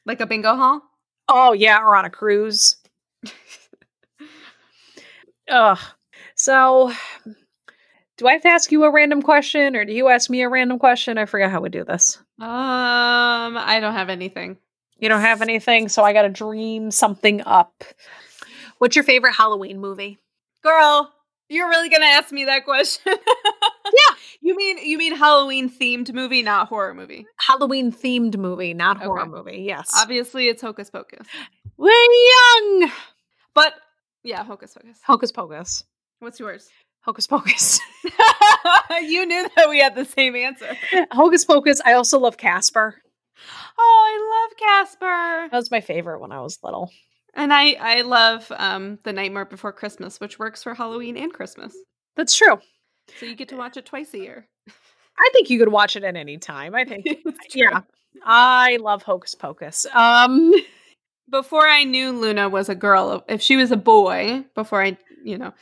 [0.06, 0.82] Like a bingo hall.
[1.30, 2.78] Oh, yeah, or on a cruise.
[5.50, 5.78] Ugh.
[6.36, 6.92] So,
[8.18, 10.50] do I have to ask you a random question or do you ask me a
[10.50, 11.18] random question?
[11.18, 12.18] I forgot how we do this.
[12.40, 12.48] Um,
[13.58, 14.58] I don't have anything.
[15.00, 17.84] You don't have anything, so I got to dream something up.
[18.78, 20.20] What's your favorite Halloween movie?
[20.64, 21.12] Girl,
[21.50, 23.14] you're really gonna ask me that question?
[23.86, 24.16] Yeah.
[24.42, 27.28] You mean you mean Halloween themed movie, not horror movie?
[27.38, 29.64] Halloween themed movie, not horror movie.
[29.68, 29.92] Yes.
[29.96, 31.28] Obviously, it's Hocus Pocus.
[31.78, 32.92] We're young.
[33.54, 33.74] But
[34.24, 35.00] yeah, Hocus Pocus.
[35.06, 35.84] Hocus Pocus.
[36.20, 36.70] What's yours?
[37.04, 37.80] Hocus Pocus.
[39.02, 40.76] you knew that we had the same answer.
[41.12, 41.82] Hocus Pocus.
[41.86, 42.96] I also love Casper.
[43.78, 45.50] Oh, I love Casper.
[45.52, 46.92] That was my favorite when I was little.
[47.34, 51.76] And I I love um The Nightmare Before Christmas, which works for Halloween and Christmas.
[52.16, 52.60] That's true.
[53.20, 54.48] So you get to watch it twice a year.
[55.20, 56.76] I think you could watch it at any time.
[56.76, 57.06] I think.
[57.54, 57.82] Yeah.
[58.24, 59.86] I love Hocus Pocus.
[59.94, 60.54] Um
[61.30, 65.38] before I knew Luna was a girl, if she was a boy, before I, you
[65.38, 65.54] know,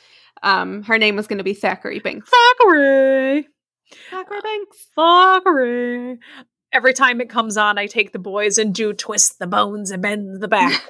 [0.44, 2.24] um, her name was going to be Thackery Binx.
[2.28, 3.46] Thackery.
[4.12, 4.66] Thackery Binx.
[4.98, 6.18] Thackery.
[6.74, 10.02] Every time it comes on, I take the boys and do twist the bones and
[10.02, 10.82] bend the back.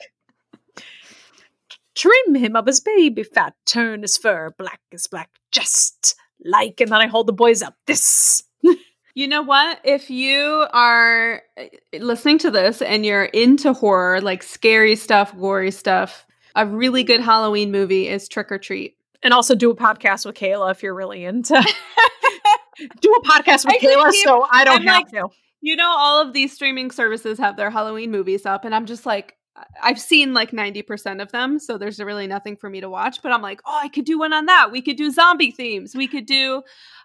[1.95, 6.91] Trim him of his baby fat, turn his fur black as black, just like, and
[6.91, 7.75] then I hold the boys up.
[7.85, 8.43] This.
[9.13, 9.79] You know what?
[9.83, 11.63] If you are uh,
[11.99, 16.25] listening to this and you're into horror, like scary stuff, gory stuff,
[16.55, 18.95] a really good Halloween movie is Trick or Treat.
[19.23, 21.53] And also do a podcast with Kayla if you're really into.
[23.01, 25.27] do a podcast with I Kayla keep- so I don't I'm have like- to.
[25.63, 29.05] You know, all of these streaming services have their Halloween movies up, and I'm just
[29.05, 29.35] like,
[29.83, 33.31] I've seen like 90% of them, so there's really nothing for me to watch, but
[33.31, 34.71] I'm like, "Oh, I could do one on that.
[34.71, 35.93] We could do zombie themes.
[35.93, 36.63] We could do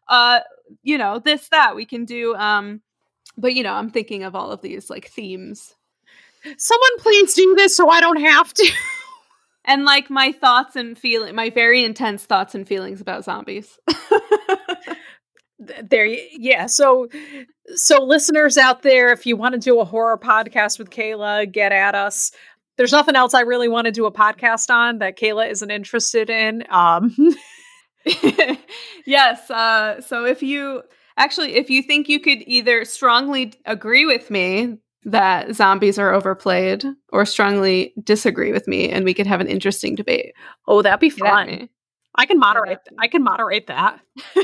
[0.09, 0.41] uh,
[0.83, 1.77] you know, this that.
[1.77, 2.81] We can do um
[3.37, 5.75] but you know, I'm thinking of all of these like themes.
[6.57, 8.73] Someone please do this so I don't have to.
[9.67, 13.79] And like my thoughts and feeling my very intense thoughts and feelings about zombies.
[15.59, 17.09] there yeah so
[17.75, 21.73] so listeners out there if you want to do a horror podcast with kayla get
[21.73, 22.31] at us
[22.77, 26.29] there's nothing else i really want to do a podcast on that kayla isn't interested
[26.29, 27.17] in um
[29.07, 30.83] yes uh so if you
[31.17, 36.85] actually if you think you could either strongly agree with me that zombies are overplayed
[37.11, 40.33] or strongly disagree with me and we could have an interesting debate
[40.67, 41.69] oh that'd be fun
[42.17, 44.01] i can moderate i can moderate that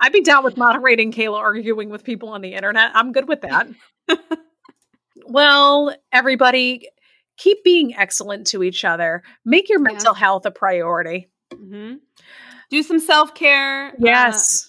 [0.00, 2.90] I'd be down with moderating Kayla arguing with people on the internet.
[2.94, 3.68] I'm good with that.
[5.26, 6.88] well, everybody,
[7.38, 9.22] keep being excellent to each other.
[9.44, 10.20] Make your mental yeah.
[10.20, 11.28] health a priority.
[11.52, 11.94] Mm-hmm.
[12.70, 13.88] Do some self care.
[13.88, 14.65] Uh, yes.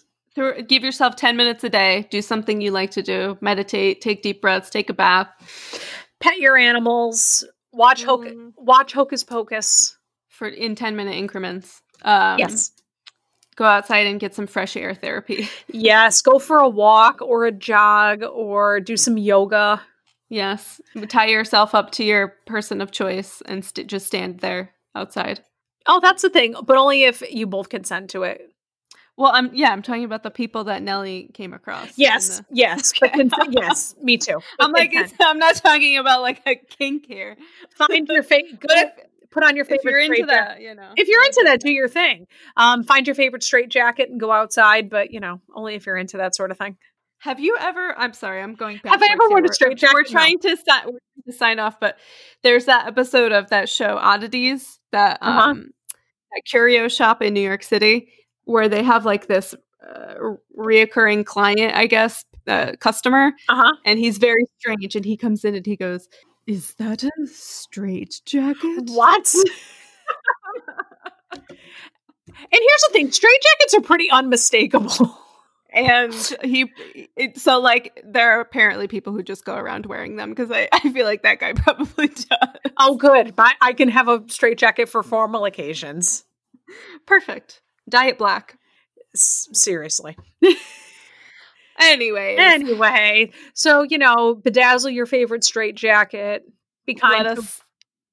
[0.68, 2.08] Give yourself 10 minutes a day.
[2.10, 3.38] Do something you like to do.
[3.42, 5.28] Meditate, take deep breaths, take a bath.
[6.20, 7.44] Pet your animals.
[7.74, 8.06] Watch, mm.
[8.06, 9.98] Hocus, watch Hocus Pocus.
[10.30, 11.82] For in 10 minute increments.
[12.04, 12.72] Um, yes
[13.58, 15.50] go outside and get some fresh air therapy.
[15.68, 19.82] yes, go for a walk or a jog or do some yoga.
[20.30, 20.80] Yes,
[21.10, 25.42] tie yourself up to your person of choice and st- just stand there outside.
[25.88, 28.54] Oh, that's the thing, but only if you both consent to it.
[29.18, 31.92] Well, I'm yeah, I'm talking about the people that Nellie came across.
[31.98, 34.40] Yes, the- yes, cons- yes, me too.
[34.60, 37.36] I'm like, I'm not talking about like a kink here.
[37.76, 38.60] Find your favorite.
[38.60, 38.92] Good
[39.32, 39.82] put on your favorite.
[39.84, 40.92] If you're into that, you know.
[40.96, 42.28] If you're into that, do your thing.
[42.56, 45.98] Um, find your favorite straight jacket and go outside, but you know, only if you're
[45.98, 46.78] into that sort of thing.
[47.20, 47.96] Have you ever?
[47.98, 48.80] I'm sorry, I'm going.
[48.84, 48.92] Back.
[48.92, 49.96] Have I ever worn a straight jacket?
[49.96, 50.52] We're trying no.
[50.52, 50.92] to, si-
[51.26, 51.98] to sign off, but
[52.44, 55.40] there's that episode of that show Oddities that uh-huh.
[55.40, 55.72] um
[56.34, 58.10] that curio shop in New York City
[58.48, 59.54] where they have like this
[59.88, 60.16] uh,
[60.58, 63.74] reoccurring client, I guess, uh, customer, uh-huh.
[63.86, 66.08] and he's very strange, and he comes in and he goes,
[66.48, 68.90] is that a straight jacket?
[68.90, 69.36] What?
[71.34, 71.48] and
[72.52, 75.18] here's the thing straight jackets are pretty unmistakable.
[75.74, 76.72] and he
[77.16, 80.70] it, so like there are apparently people who just go around wearing them because I,
[80.72, 82.28] I feel like that guy probably does
[82.78, 86.24] oh good I, I can have a straight jacket for formal occasions
[87.06, 88.58] perfect diet black
[89.14, 90.18] S- seriously
[91.80, 92.36] Anyway.
[92.40, 93.32] Anyway.
[93.54, 96.44] So, you know, bedazzle your favorite straight jacket.
[96.86, 97.62] Be kind Let us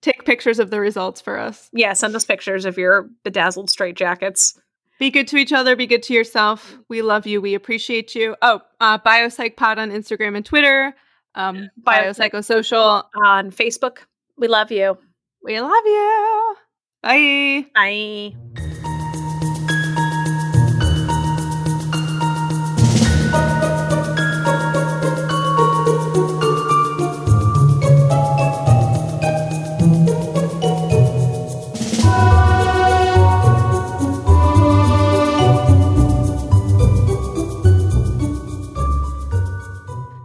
[0.02, 1.70] take pictures of the results for us.
[1.72, 4.58] Yeah, send us pictures of your bedazzled straight jackets.
[4.98, 5.74] Be good to each other.
[5.76, 6.76] Be good to yourself.
[6.88, 7.40] We love you.
[7.40, 8.36] We appreciate you.
[8.42, 10.94] Oh, uh, BioPsychPod on Instagram and Twitter.
[11.34, 13.98] Um, Biopsychosocial on Facebook.
[14.36, 14.96] We love you.
[15.42, 16.56] We love you.
[17.02, 17.66] Bye.
[17.74, 18.73] Bye.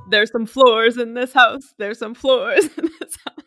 [0.10, 1.74] There's some floors in this house.
[1.78, 3.45] There's some floors in this house.